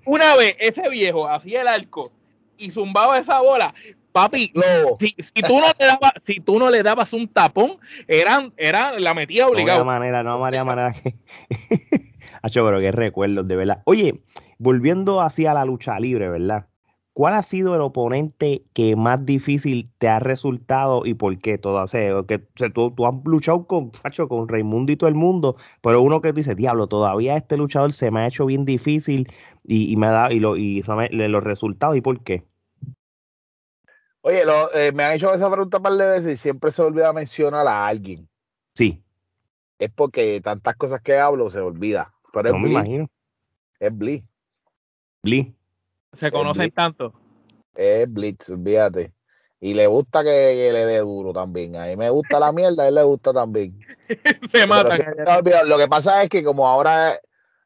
[0.05, 2.11] Una vez ese viejo hacía el arco
[2.57, 3.74] y zumbaba esa bola.
[4.12, 4.53] Papi,
[4.96, 9.14] si, tú no le dabas, si tú no le dabas un tapón, eran, era, la
[9.14, 9.85] metía obligado.
[9.85, 11.14] No había manera, no había manera que.
[12.53, 13.83] pero qué recuerdos, de verdad.
[13.85, 14.22] Oye,
[14.59, 16.66] volviendo hacia la lucha libre, ¿verdad?
[17.20, 21.59] ¿Cuál ha sido el oponente que más difícil te ha resultado y por qué?
[21.59, 23.90] Todo, o sea, que, tú, has luchado con,
[24.30, 28.11] con Raimundo y todo el mundo, pero uno que dice, diablo, todavía este luchador se
[28.11, 29.30] me ha hecho bien difícil
[29.64, 32.42] y, me ha dado y, lo, y los resultados y por qué.
[34.22, 34.40] Oye,
[34.72, 37.66] eh, me han hecho esa pregunta un par de veces y siempre se olvida mencionar
[37.66, 38.26] a alguien.
[38.72, 39.04] Sí.
[39.78, 42.14] Es porque tantas cosas que hablo se olvida.
[42.33, 43.11] Pero no me imagino.
[43.78, 44.24] Es Blee.
[45.22, 45.54] Blee.
[46.12, 47.12] Se conocen tanto.
[47.75, 49.12] Es Blitz, fíjate.
[49.61, 51.77] Y le gusta que, le dé duro también.
[51.77, 53.79] A mí me gusta la mierda, a él le gusta también.
[54.51, 54.96] se mata.
[55.64, 57.18] Lo que pasa es que como ahora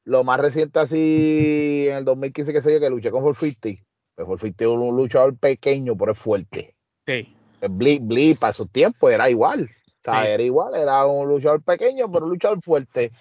[0.04, 4.26] lo más reciente así en el 2015 que sé yo que luché con 450, pues
[4.26, 6.74] 450 es un luchador pequeño pero es fuerte.
[7.06, 7.34] Sí.
[7.68, 9.70] Blitz, para su tiempo era igual.
[10.06, 13.12] O sea, era igual, era un luchador pequeño pero un luchador fuerte.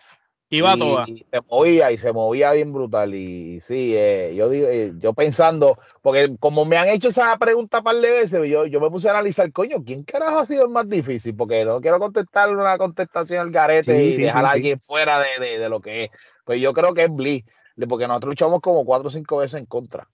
[0.53, 1.05] Iba toda.
[1.07, 3.15] Y se movía y se movía bien brutal.
[3.15, 7.79] Y sí, eh, yo digo, eh, yo pensando, porque como me han hecho esa pregunta
[7.79, 10.65] un par de veces, yo, yo me puse a analizar, coño, ¿quién carajo ha sido
[10.65, 11.35] el más difícil?
[11.35, 15.69] Porque no quiero contestar una contestación al garete y dejar a alguien fuera de, de,
[15.69, 16.11] lo que es.
[16.45, 17.43] Pues yo creo que es Bliss,
[17.89, 20.07] porque nosotros luchamos como cuatro o cinco veces en contra.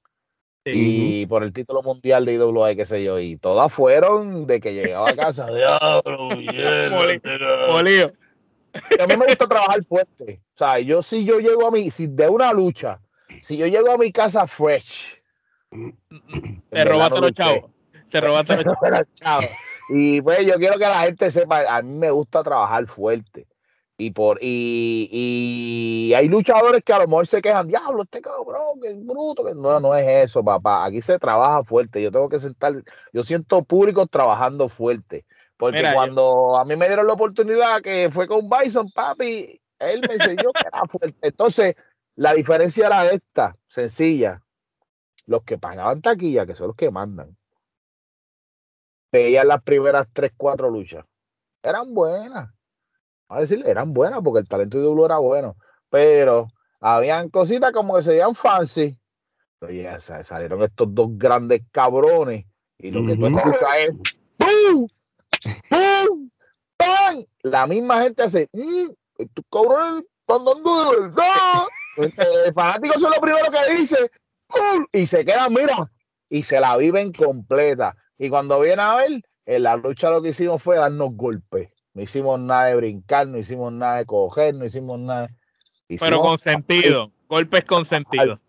[0.65, 4.73] Y por el título mundial de IWA, qué sé yo, y todas fueron de que
[4.73, 6.29] llegaba a casa, diablo,
[8.73, 10.41] a mí me gusta trabajar fuerte.
[10.55, 12.99] O sea, yo si yo llego a mi, si de una lucha,
[13.41, 15.21] si yo llego a mi casa fresh.
[16.69, 17.71] Te robaste los chavos.
[18.09, 18.73] Te robaste los
[19.13, 19.49] chavos.
[19.89, 23.47] Y pues yo quiero que la gente sepa, a mí me gusta trabajar fuerte.
[24.01, 28.79] Y, por, y, y, hay luchadores que a lo mejor se quejan, diablo, este cabrón,
[28.81, 29.43] que bruto.
[29.43, 29.53] Que...
[29.53, 30.85] No, no es eso, papá.
[30.85, 32.01] Aquí se trabaja fuerte.
[32.01, 32.73] Yo tengo que sentar,
[33.11, 35.25] yo siento público trabajando fuerte.
[35.59, 40.13] Porque cuando a mí me dieron la oportunidad que fue con Bison, papi, él me
[40.13, 41.27] enseñó que era fuerte.
[41.27, 41.75] Entonces,
[42.15, 44.41] la diferencia era esta, sencilla.
[45.25, 47.35] Los que pagaban taquilla, que son los que mandan,
[49.11, 51.03] veían las primeras tres, cuatro luchas.
[51.61, 52.49] Eran buenas
[53.27, 55.57] a decirle, eran buenas porque el talento de W era bueno,
[55.89, 56.47] pero
[56.79, 58.97] habían cositas como que se veían fancy.
[59.59, 62.45] Oye, salieron estos dos grandes cabrones
[62.77, 63.93] y lo que tú escuchas es
[64.37, 64.87] ¡Pum!
[65.69, 66.29] ¡Pum!
[66.77, 67.25] ¡Pam!
[67.43, 72.45] La misma gente hace mmm, estos cabrones están dando de verdad.
[72.45, 74.11] el fanático es lo primero que dice
[74.47, 74.85] ¡Pum!
[74.91, 75.91] y se queda, mira,
[76.29, 77.95] y se la viven completa.
[78.17, 81.69] Y cuando viene a ver, en la lucha lo que hicimos fue darnos golpes.
[81.93, 85.29] No hicimos nada de brincar, no hicimos nada de coger, no hicimos nada.
[85.87, 88.39] Pero con sentido, golpes con sentido.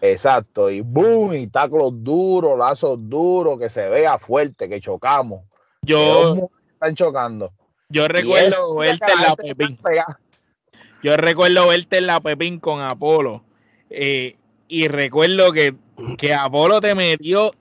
[0.00, 5.44] Exacto, y boom, y tacos duros, lazos duros, que se vea fuerte, que chocamos.
[5.82, 6.50] Yo.
[6.74, 7.52] Están chocando.
[7.88, 9.78] Yo recuerdo verte en la Pepín.
[11.02, 13.42] Yo recuerdo verte en la Pepín con Apolo.
[13.90, 14.36] Eh,
[14.68, 15.74] y recuerdo que,
[16.18, 17.52] que Apolo te metió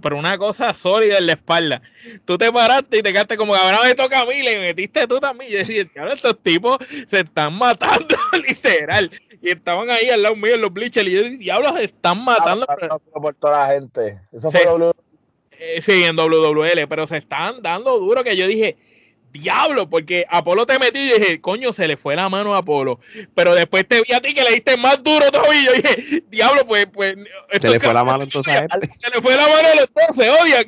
[0.00, 1.82] pero una cosa sólida en la espalda.
[2.24, 5.18] Tú te paraste y te quedaste como ahora me toca a mí, le metiste tú
[5.18, 5.50] también.
[5.50, 9.10] Y decía, estos tipos se están matando, literal.
[9.42, 11.08] Y estaban ahí al lado mío en los bleachers.
[11.08, 12.66] Y yo, diablos, se están matando.
[13.12, 14.20] por toda la gente.
[14.32, 14.64] Eso fue.
[15.58, 18.76] Eh, sí, en WWL, pero se están dando duro que yo dije,
[19.34, 23.00] diablo, porque Apolo te metí y dije, coño, se le fue la mano a Apolo.
[23.34, 25.60] Pero después te vi a ti que le diste más duro todavía.
[25.60, 26.86] Y yo dije, diablo, pues.
[26.86, 27.16] pues
[27.60, 28.54] se le fue la mano entonces
[28.98, 30.64] Se le fue la mano a los dos, se odian.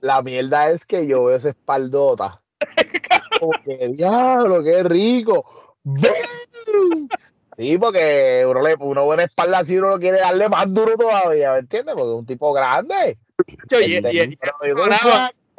[0.00, 2.40] La mierda es que yo veo esa espaldota.
[3.40, 5.44] Como que, diablo, qué rico.
[7.56, 11.58] Sí, porque uno, le, uno buena espalda así uno quiere darle más duro todavía, ¿me
[11.58, 11.94] entiendes?
[11.94, 13.18] Porque es un tipo grande.
[13.68, 14.38] Yo, y, y,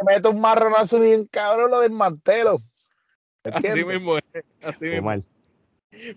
[0.05, 2.57] meto un marronazo bien cabrón, lo desmantelo.
[3.43, 4.23] Así mismo es.
[4.61, 5.23] Así mismo.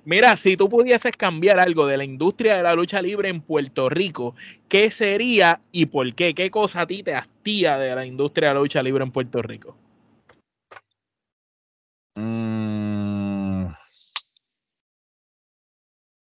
[0.05, 3.89] Mira, si tú pudieses cambiar algo de la industria de la lucha libre en Puerto
[3.89, 4.35] Rico,
[4.69, 6.35] ¿qué sería y por qué?
[6.35, 9.43] ¿Qué cosa a ti te hastía de la industria de la lucha libre en Puerto
[9.43, 9.77] Rico?
[12.15, 12.54] Mm.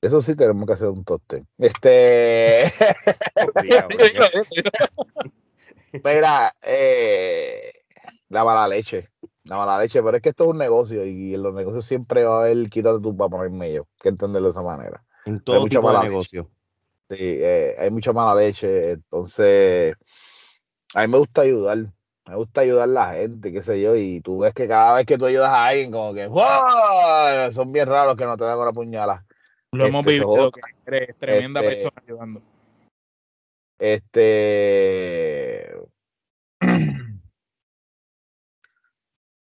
[0.02, 1.44] Eso sí tenemos que hacer un toste.
[1.58, 2.64] Este.
[5.92, 7.72] Mira, eh,
[8.30, 9.10] la mala leche.
[9.44, 12.24] La mala leche, pero es que esto es un negocio y en los negocios siempre
[12.24, 13.86] va a haber quítate tú para ponerme yo.
[14.00, 15.04] que entenderlo de esa manera.
[15.26, 16.50] En todo tipo de negocio.
[17.10, 18.92] Sí, eh, hay mucha mala leche.
[18.92, 19.96] Entonces,
[20.94, 21.78] a mí me gusta ayudar.
[22.26, 23.96] Me gusta ayudar a la gente, qué sé yo.
[23.96, 26.30] Y tú ves que cada vez que tú ayudas a alguien, como que
[27.52, 29.26] son bien raros que no te dan una puñalada.
[29.72, 32.42] Lo hemos este, que eres tremenda este, persona ayudando.
[33.78, 35.72] Este.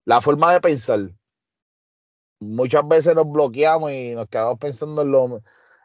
[0.04, 1.00] La forma de pensar.
[2.40, 5.40] Muchas veces nos bloqueamos y nos quedamos pensando en lo,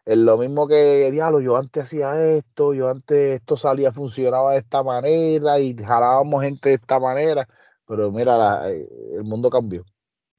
[0.06, 4.60] en lo mismo que, diablo, yo antes hacía esto, yo antes esto salía, funcionaba de
[4.60, 7.48] esta manera y jalábamos gente de esta manera,
[7.86, 9.86] pero mira, el mundo cambió.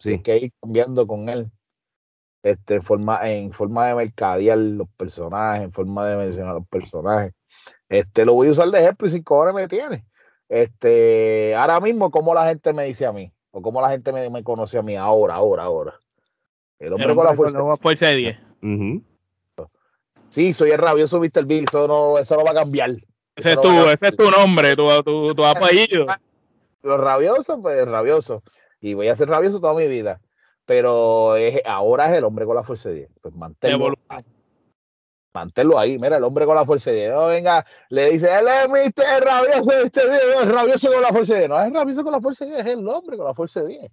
[0.01, 0.11] Sí.
[0.11, 1.53] Hay que ir cambiando con él.
[2.42, 7.33] Este, en forma, en forma de mercadear los personajes, en forma de mencionar los personajes.
[7.88, 10.05] Este, lo voy a usar de ejemplo y cinco horas me tiene.
[10.48, 14.42] Este, ahora mismo, como la gente me dice a mí, o como la gente me,
[14.44, 15.94] conoce a mí ahora, ahora, ahora.
[16.79, 17.35] El hombre, con la
[17.74, 18.38] fuerza, de 10.
[20.31, 21.44] Sí, soy el rabioso Mr.
[21.44, 22.90] Big, eso no, eso no va a cambiar.
[23.35, 26.07] Ese, es, tu, ese es tu nombre, tu, tu, tu apellido.
[26.83, 28.42] Los rabiosos, pues rabioso.
[28.81, 30.20] Y voy a ser rabioso toda mi vida.
[30.68, 33.11] Pero es, ahora es el hombre con la fuerza de 10.
[33.22, 33.94] Pues manténlo
[35.33, 35.98] manténlo ahí.
[35.98, 39.24] Mira, el hombre con la fuerza de no venga, le dice, él es Mr.
[39.24, 42.50] rabioso, este es rabioso con la fuerza de No es rabioso con la fuerza de
[42.50, 43.92] 10, es el hombre con la fuerza de 10.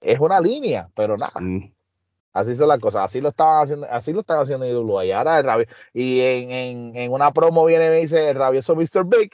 [0.00, 1.40] Es una línea, pero nada.
[1.40, 1.72] Mm.
[2.32, 5.04] Así son las cosas, así lo estaban haciendo, así lo están haciendo en IWA.
[5.04, 8.36] Y ahora el rabioso, y en, en, en, una promo viene y me dice el
[8.36, 9.04] rabioso Mr.
[9.04, 9.32] Big.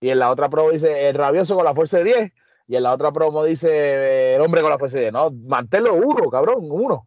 [0.00, 2.32] Y en la otra promo dice el rabioso con la fuerza de 10.
[2.70, 5.12] Y en la otra promo dice el hombre con la fuerza de 10.
[5.12, 7.04] No, manténlo uno, cabrón, uno.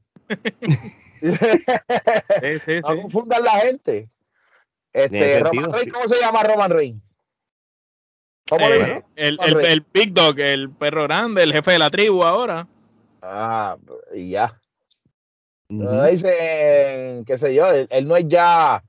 [1.21, 4.09] sí, sí, no confundan la gente.
[4.91, 7.01] Este, Roman ¿cómo se llama Roman Reigns?
[8.49, 9.05] ¿Cómo le eh, dice?
[9.15, 12.67] El, el, el, Big Dog, el perro grande, el jefe de la tribu ahora.
[13.21, 13.77] Ah,
[14.13, 14.59] y ya.
[15.69, 18.83] Uh Dicen, qué sé yo, él, no es ya,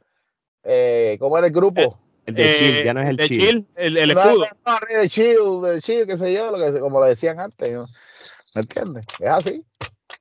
[0.64, 2.00] eh, ¿cómo era el grupo?
[2.26, 3.66] El, de Chill, ya no es el, Chill.
[3.76, 4.44] El, el escudo.
[4.66, 7.72] No, el de Chill, de Chill, qué sé yo, lo que, como lo decían antes.
[7.72, 7.86] ¿no?
[8.54, 9.04] ¿Me entiendes?
[9.20, 9.64] Es así.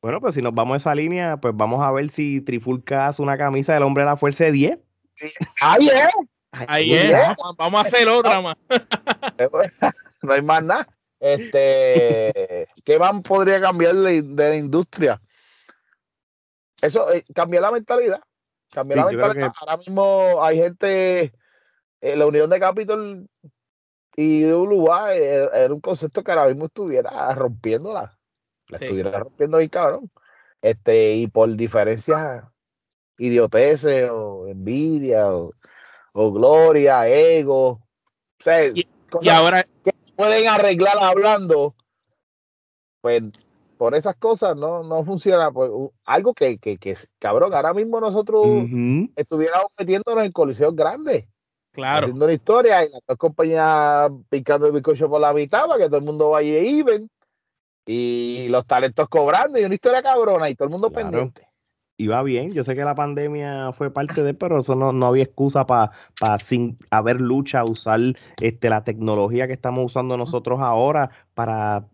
[0.02, 3.22] Bueno, pues si nos vamos a esa línea, pues vamos a ver si Trifulca hace
[3.22, 4.80] una camisa del hombre de la fuerza de 10.
[5.62, 6.10] Ahí es.
[6.52, 7.14] Ahí es.
[7.58, 8.56] Vamos a hacer otra más.
[10.22, 10.88] no hay más nada.
[11.24, 15.22] Este, ¿qué más podría cambiar de, la industria?
[16.82, 18.22] Eso, eh, cambiar la mentalidad.
[18.72, 19.54] Cambiar la mentalidad.
[19.62, 21.34] Ahora mismo hay gente,
[22.04, 23.30] en la unión de Capitol
[24.16, 28.20] y WA era, era, un concepto que ahora mismo estuviera rompiéndola.
[28.68, 30.12] La estuviera rompiendo ahí, cabrón.
[30.62, 32.44] Este, y por diferencias
[33.18, 35.54] idioteces o envidia o,
[36.14, 37.70] gloria, ego.
[37.70, 37.82] O
[38.40, 38.86] sea, y,
[39.30, 41.74] ahora que pueden arreglar hablando,
[43.02, 43.24] pues
[43.78, 45.52] por esas cosas no, no funciona.
[45.52, 45.72] Pues,
[46.04, 48.46] algo que, que, que, cabrón, ahora mismo nosotros
[49.16, 51.26] estuviéramos metiéndonos en colisiones grandes.
[51.74, 52.06] Claro.
[52.06, 55.88] Haciendo una historia y las dos compañías picando el bizcocho por la mitad para que
[55.88, 57.10] todo el mundo vaya y ven
[57.86, 61.48] y los talentos cobrando y una historia cabrona y todo el mundo pendiente.
[61.96, 65.06] Y va bien, yo sé que la pandemia fue parte de, pero eso no, no
[65.06, 65.92] había excusa para
[66.42, 68.00] sin haber lucha usar
[68.42, 71.86] este, la tecnología que estamos usando nosotros ahora para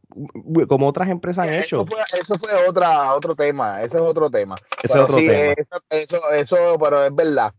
[0.68, 1.86] como otras empresas han hecho.
[2.20, 4.56] Eso fue, otra, otro tema, ese es otro tema.
[4.82, 5.54] Ese es otro tema.
[5.90, 7.54] Eso, eso, pero es verdad.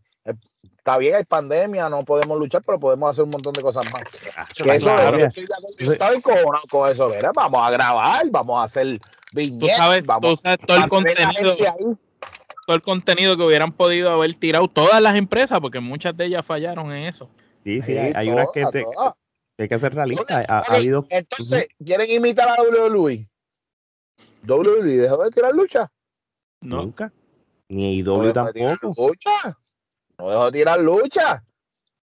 [0.81, 4.31] Está bien, hay pandemia, no podemos luchar, pero podemos hacer un montón de cosas más.
[4.35, 4.65] Ah, eso,
[6.71, 8.99] con eso, vamos a grabar, vamos a hacer
[9.31, 11.53] viñetas, sabes, vamos todo el contenido
[12.65, 16.43] todo el contenido que hubieran podido haber tirado todas las empresas, porque muchas de ellas
[16.43, 17.29] fallaron en eso.
[17.63, 18.65] Sí, sí, hay, unas que,
[19.59, 20.45] hay que ser realistas.
[20.49, 21.05] Ha, habido...
[21.11, 23.29] Entonces, ¿quieren imitar a WWE?
[24.47, 25.91] WWE dejó de tirar lucha.
[26.59, 27.13] Nunca.
[27.69, 29.09] Ni IW tampoco.
[29.09, 29.59] Lucha.
[30.21, 31.43] No dejó de tirar lucha.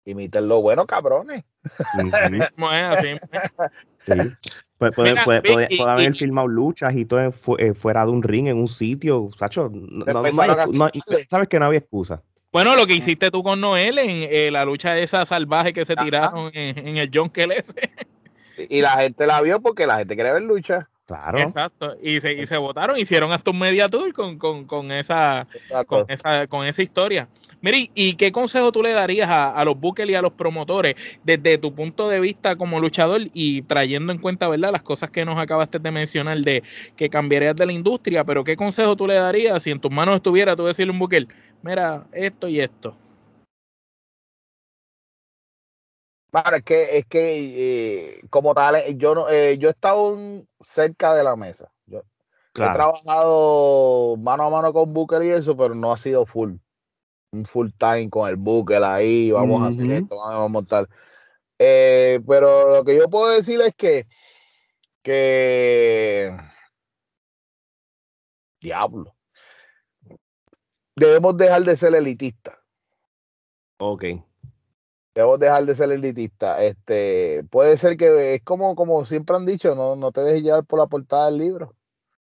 [0.05, 1.43] Imiten lo bueno, cabrones.
[4.77, 7.21] Puede, puede, puede, puede, haber filmado luchas y todo
[7.57, 9.71] eh, fuera de un ring en un sitio, Sacho.
[9.73, 10.05] No,
[11.29, 12.21] sabes que no había excusa.
[12.51, 15.95] Bueno, lo que hiciste tú con Noel en eh, la lucha esa salvaje que se
[15.95, 17.55] tiraron en, el John Kelly.
[18.69, 20.89] y la gente la vio porque la gente quería ver lucha.
[21.05, 21.39] Claro.
[21.39, 21.95] Exacto.
[22.01, 25.47] Y se, y se votaron, hicieron hasta un media tour con, con, con esa,
[25.85, 27.27] con esa, con esa historia.
[27.61, 31.57] Miri, ¿y qué consejo tú le darías a, los bookers y a los promotores desde
[31.57, 34.71] tu punto de vista como luchador y trayendo en cuenta, ¿verdad?
[34.71, 36.61] Las cosas que nos acabaste de mencionar de
[36.95, 40.17] que cambiarías de la industria, pero ¿qué consejo tú le darías si en tus manos
[40.17, 41.27] estuviera tú decirle a un booker,
[41.63, 42.95] mira, esto y esto?
[46.35, 50.17] Bueno, es que, es que eh, como tal, eh, yo no, eh, yo he estado
[50.59, 51.71] cerca de la mesa.
[51.85, 56.55] Yo he trabajado mano a mano con Booker y eso, pero no ha sido full
[57.31, 60.89] un full time con el buque ahí, vamos a hacer esto, vamos a montar.
[61.57, 64.05] Eh, pero lo que yo puedo decir es que,
[65.03, 66.35] que,
[68.59, 69.15] diablo,
[70.97, 72.57] debemos dejar de ser elitistas.
[73.77, 74.03] Ok.
[75.15, 76.61] Debemos dejar de ser elitistas.
[76.61, 80.65] Este, puede ser que es como, como siempre han dicho, no, no te dejes llevar
[80.65, 81.73] por la portada del libro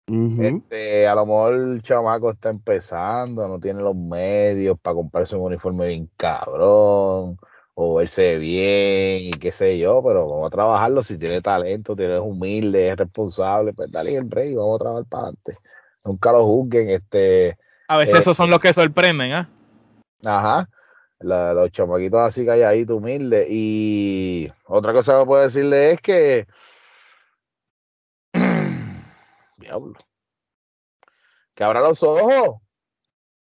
[0.07, 5.43] este, a lo mejor el chamaco está empezando, no tiene los medios para comprarse un
[5.43, 7.39] uniforme bien cabrón,
[7.75, 11.03] o verse bien, y qué sé yo, pero vamos a trabajarlo.
[11.03, 15.23] Si tiene talento, tiene humilde, es responsable, pues dale el break, vamos a trabajar para
[15.23, 15.59] adelante.
[16.05, 16.91] Nunca lo juzguen.
[16.91, 17.57] Este,
[17.89, 19.49] a veces esos son los que sorprenden, ¿ah?
[20.23, 20.69] Ajá.
[21.21, 23.47] Los chamaquitos así calladitos, humildes.
[23.51, 26.47] Y otra cosa que puedo decirle es que
[29.57, 29.95] Diablo.
[31.55, 32.61] Que abra los ojos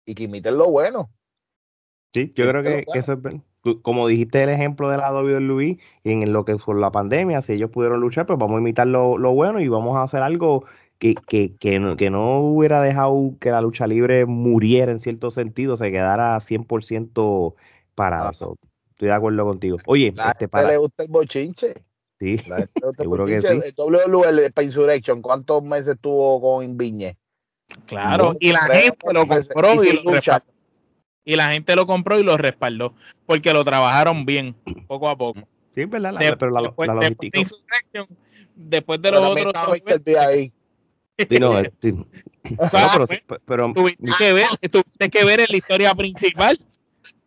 [0.05, 1.11] y que imiten lo bueno.
[2.13, 3.19] Sí, yo creo que, eso es
[3.83, 7.71] como dijiste el ejemplo de la WWE en lo que fue la pandemia, si ellos
[7.71, 10.65] pudieron luchar, pues vamos a imitar lo, bueno y vamos a hacer algo
[11.01, 15.31] que, que, que, no, que no hubiera dejado que la lucha libre muriera en cierto
[15.31, 17.55] sentido, se quedara 100%
[17.95, 18.59] para eso.
[18.91, 19.79] Estoy de acuerdo contigo.
[19.87, 20.69] Oye, este, para...
[20.69, 21.75] le gusta el bochinche.
[22.19, 22.37] Sí,
[22.99, 23.49] seguro que sí.
[23.49, 27.17] El Insurrection, ¿cuántos meses tuvo con Inviñe?
[27.87, 30.13] Claro, y la gente lo compró y, lo
[31.25, 34.55] y la gente lo compró y lo respaldó, porque lo trabajaron bien,
[34.87, 35.41] poco a poco.
[35.75, 37.41] Sí, verdad, la, pero la, después, logística.
[38.55, 39.55] Después de los otros.
[40.19, 40.53] ahí.
[41.29, 41.95] Sí, no, sí.
[42.73, 43.07] pero,
[43.45, 46.59] pero, tuviste, que ver, tuviste que ver en la historia principal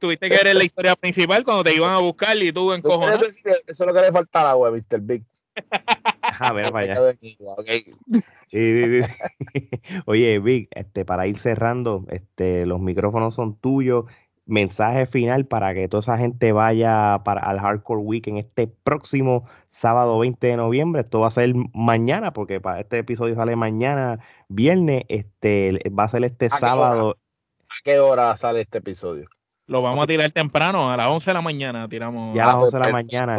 [0.04, 3.26] tuviste que ver en la historia principal cuando te iban a buscar y tú encojonado.
[3.26, 5.00] Eso es lo que le faltaba agua, Mr.
[5.00, 5.24] Big.
[6.22, 6.96] A ver, vaya.
[10.06, 14.06] Oye, Vic, este, para ir cerrando, este, los micrófonos son tuyos.
[14.46, 19.46] Mensaje final para que toda esa gente vaya para al Hardcore Week en este próximo
[19.70, 21.02] sábado 20 de noviembre.
[21.02, 24.20] Esto va a ser mañana, porque para este episodio sale mañana,
[24.50, 25.04] viernes.
[25.08, 27.18] Este va a ser este sábado.
[27.70, 29.30] ¿A qué hora sale este episodio?
[29.66, 32.36] Lo vamos a tirar temprano, a las 11 de la mañana tiramos.
[32.36, 33.38] Ya a las 11 de la mañana.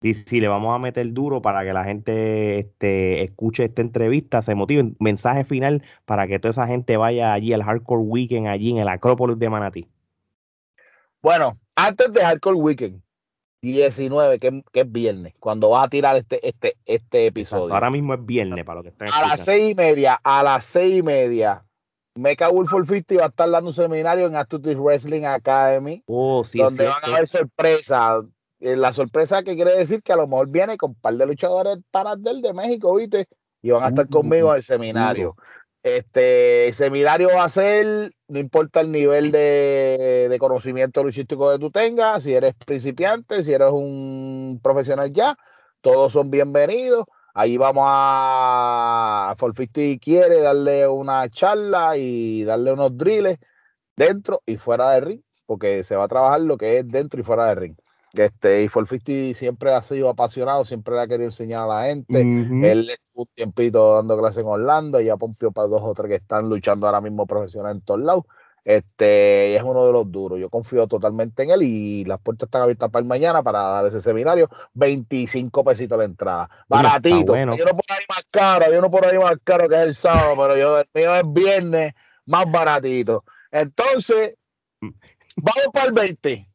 [0.00, 4.42] Y si le vamos a meter duro para que la gente este, escuche esta entrevista,
[4.42, 4.92] se motive.
[5.00, 8.88] Mensaje final para que toda esa gente vaya allí al Hardcore Weekend, allí en el
[8.88, 9.88] Acrópolis de Manatí.
[11.20, 13.02] Bueno, antes de Hardcore Weekend,
[13.60, 17.74] 19, que, es viernes, cuando va a tirar este, este, este episodio.
[17.74, 20.64] Ahora mismo es viernes para lo que estén A las seis y media, a las
[20.64, 21.64] seis y media,
[22.14, 26.02] Mecha Wolf 50 va a estar dando un seminario en Attitude Wrestling Academy.
[26.06, 28.24] Oh, sí, donde van a haber sorpresas
[28.60, 31.78] la sorpresa que quiere decir que a lo mejor viene con un par de luchadores
[31.90, 33.26] para del de México, ¿viste?
[33.62, 35.36] Y van a estar conmigo en el seminario.
[35.82, 41.58] Este el seminario va a ser, no importa el nivel de, de conocimiento luchístico que
[41.58, 45.36] tú tengas, si eres principiante, si eres un profesional ya,
[45.80, 47.04] todos son bienvenidos.
[47.34, 53.38] Ahí vamos a, Forfisti quiere darle una charla y darle unos drills
[53.94, 57.22] dentro y fuera del ring, porque se va a trabajar lo que es dentro y
[57.22, 57.76] fuera del ring.
[58.14, 62.20] Este, y Forfisti siempre ha sido apasionado, siempre le ha querido enseñar a la gente.
[62.20, 66.08] Él estuvo un tiempito dando clases en Orlando, y ya pompió para dos o tres
[66.08, 68.24] que están luchando ahora mismo profesional en todos lados.
[68.64, 70.38] Este, y es uno de los duros.
[70.38, 73.86] Yo confío totalmente en él y las puertas están abiertas para el mañana para dar
[73.86, 74.48] ese seminario.
[74.74, 76.50] 25 pesitos la entrada.
[76.68, 77.34] Baratito.
[77.34, 79.94] Yo no por ahí más caro, yo no por ahí más caro que es el
[79.94, 81.94] sábado, pero yo el mío es viernes
[82.26, 83.24] más baratito.
[83.50, 84.34] Entonces,
[84.80, 84.90] mm.
[85.36, 86.50] vamos para el 20.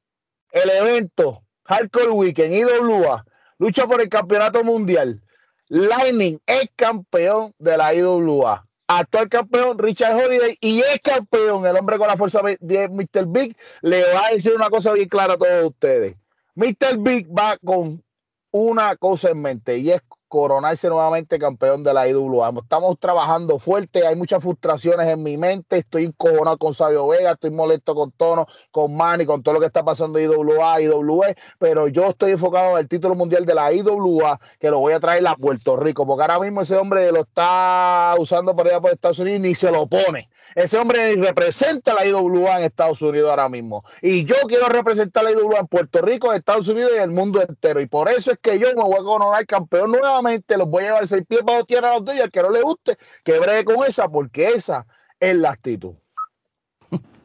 [0.52, 3.26] El evento Hardcore Weekend, IWA,
[3.58, 5.22] lucha por el campeonato mundial.
[5.70, 8.66] Lightning es campeón de la IWA.
[8.86, 13.26] Actual campeón Richard Holiday y es campeón, el hombre con la fuerza de Mr.
[13.28, 13.56] Big.
[13.82, 16.16] Le va a decir una cosa bien clara a todos ustedes.
[16.56, 16.98] Mr.
[17.00, 18.04] Big va con
[18.52, 20.02] una cosa en mente y es
[20.34, 22.52] coronarse nuevamente campeón de la IWA.
[22.64, 27.52] Estamos trabajando fuerte, hay muchas frustraciones en mi mente, estoy encojonado con Sabio Vega, estoy
[27.52, 31.88] molesto con Tono, con Manny, con todo lo que está pasando en IWA, IWE, pero
[31.88, 35.28] yo estoy enfocado en el título mundial de la IWA, que lo voy a traer
[35.28, 39.20] a Puerto Rico, porque ahora mismo ese hombre lo está usando para allá por Estados
[39.20, 40.30] Unidos y ni se lo pone.
[40.56, 43.84] Ese hombre representa la IWA en Estados Unidos ahora mismo.
[44.02, 47.12] Y yo quiero representar la IWA en Puerto Rico, en Estados Unidos y en el
[47.12, 47.82] mundo entero.
[47.82, 50.58] Y por eso es que yo me voy a coronar campeón nuevamente.
[50.58, 52.52] Los voy a llevar seis pies bajo tierra a los dos y al que no
[52.52, 54.86] le guste, que bregue con esa, porque esa
[55.20, 55.94] es la actitud.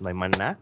[0.00, 0.58] No hay más nada.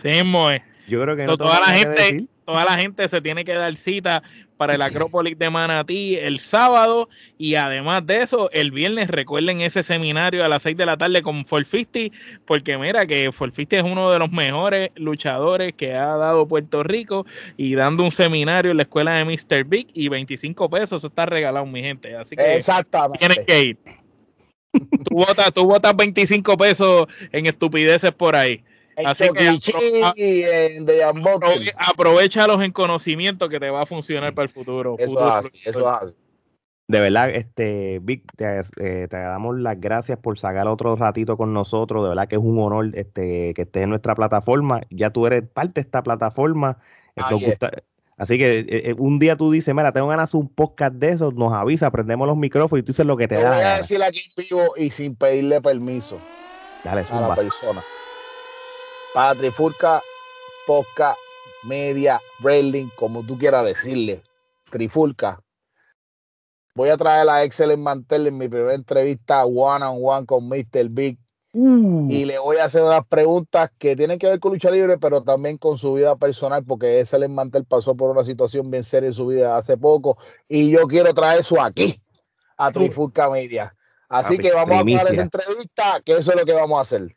[0.00, 0.62] Sí, Moe.
[0.86, 4.24] Yo creo que no toda la gente, toda la gente se tiene que dar cita
[4.56, 9.84] para el Acrópolis de Manatí el sábado y además de eso, el viernes recuerden ese
[9.84, 12.10] seminario a las 6 de la tarde con Forfisti,
[12.46, 17.24] porque mira que Forfisti es uno de los mejores luchadores que ha dado Puerto Rico
[17.56, 19.64] y dando un seminario en la escuela de Mr.
[19.64, 23.18] Big y 25 pesos, está regalado mi gente, así que Exactamente.
[23.20, 23.78] tienen que ir.
[25.04, 28.64] tú votas tú votas 25 pesos en estupideces por ahí.
[29.06, 29.58] Así que
[31.76, 34.96] aprovechalos en conocimiento que te va a funcionar para el futuro.
[36.90, 41.52] De verdad, este, Vic, te, eh, te, damos las gracias por sacar otro ratito con
[41.52, 42.02] nosotros.
[42.02, 44.80] De verdad que es un honor este, que estés en nuestra plataforma.
[44.90, 46.78] Ya tú eres parte de esta plataforma.
[48.16, 51.10] así que eh, eh, un día tú dices, mira, tengo ganas de un podcast de
[51.10, 53.54] eso, nos avisa, prendemos los micrófonos y tú dices lo que te, da.
[53.54, 56.18] Voy a decir aquí en vivo y sin pedirle permiso
[56.82, 57.84] Dale, a la persona
[59.12, 60.02] para Trifulca,
[60.66, 61.16] Posca,
[61.64, 64.22] Media, Wrestling, como tú quieras decirle,
[64.70, 65.40] Trifulca.
[66.74, 70.88] Voy a traer a Excel Mantel en mi primera entrevista one on one con Mr.
[70.88, 71.18] Big.
[71.52, 72.06] Uh.
[72.08, 75.22] Y le voy a hacer unas preguntas que tienen que ver con lucha libre, pero
[75.24, 79.14] también con su vida personal, porque Excel Mantel pasó por una situación bien seria en
[79.14, 80.16] su vida hace poco.
[80.48, 82.00] Y yo quiero traer eso aquí,
[82.56, 83.74] a Trifulca Media.
[84.08, 87.16] Así que vamos a hacer esa entrevista, que eso es lo que vamos a hacer.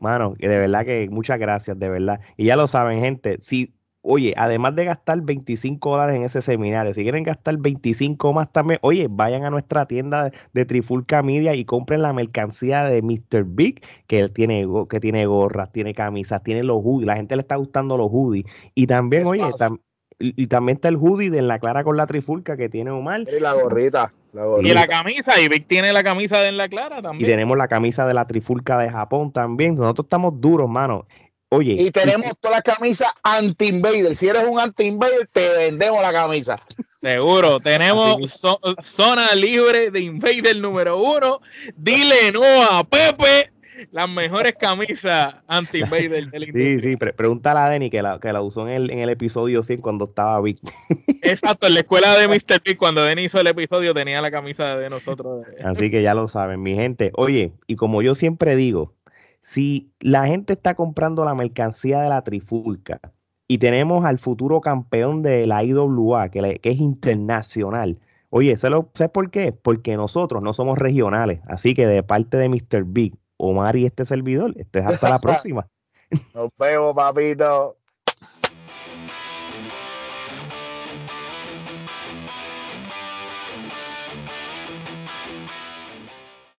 [0.00, 2.20] Mano, de verdad que muchas gracias, de verdad.
[2.36, 6.92] Y ya lo saben, gente, si, oye, además de gastar 25 dólares en ese seminario,
[6.94, 11.64] si quieren gastar 25 más también, oye, vayan a nuestra tienda de, Trifulca Media y
[11.64, 13.44] compren la mercancía de Mr.
[13.44, 17.42] Big, que él tiene, que tiene gorras, tiene camisas, tiene los hoodies, la gente le
[17.42, 18.46] está gustando los hoodies.
[18.74, 19.44] Y también, oye,
[20.20, 23.20] y, también está el hoodie de la clara con la trifulca que tiene Omar.
[23.20, 24.12] Y la gorrita.
[24.62, 27.28] Y la camisa, y Vic tiene la camisa de En la Clara también.
[27.28, 29.74] Y tenemos la camisa de la trifulca de Japón también.
[29.74, 31.06] Nosotros estamos duros, mano.
[31.50, 31.76] Oye.
[31.78, 34.14] Y tenemos toda la camisa anti-invader.
[34.14, 36.56] Si eres un anti-invader, te vendemos la camisa.
[37.00, 38.18] Seguro, tenemos
[38.82, 41.40] zona libre de invader número uno.
[41.76, 43.52] Dile no a Pepe.
[43.90, 48.66] Las mejores camisas anti-Invader del Sí, sí, pregúntale a Denny que la, que la usó
[48.68, 50.58] en el, en el episodio 100 cuando estaba Vic.
[51.22, 52.62] Exacto, en la escuela de Mr.
[52.64, 55.46] Big, cuando Denny hizo el episodio, tenía la camisa de nosotros.
[55.64, 57.12] Así que ya lo saben, mi gente.
[57.16, 58.94] Oye, y como yo siempre digo,
[59.42, 63.00] si la gente está comprando la mercancía de la Trifulca
[63.46, 67.98] y tenemos al futuro campeón de la IWA, que, que es internacional,
[68.30, 69.52] oye, ¿sabes por qué?
[69.52, 71.40] Porque nosotros no somos regionales.
[71.46, 72.84] Así que de parte de Mr.
[72.84, 75.66] Big, Omar y este servidor, esto es hasta la próxima.
[76.34, 77.76] Nos vemos, papito.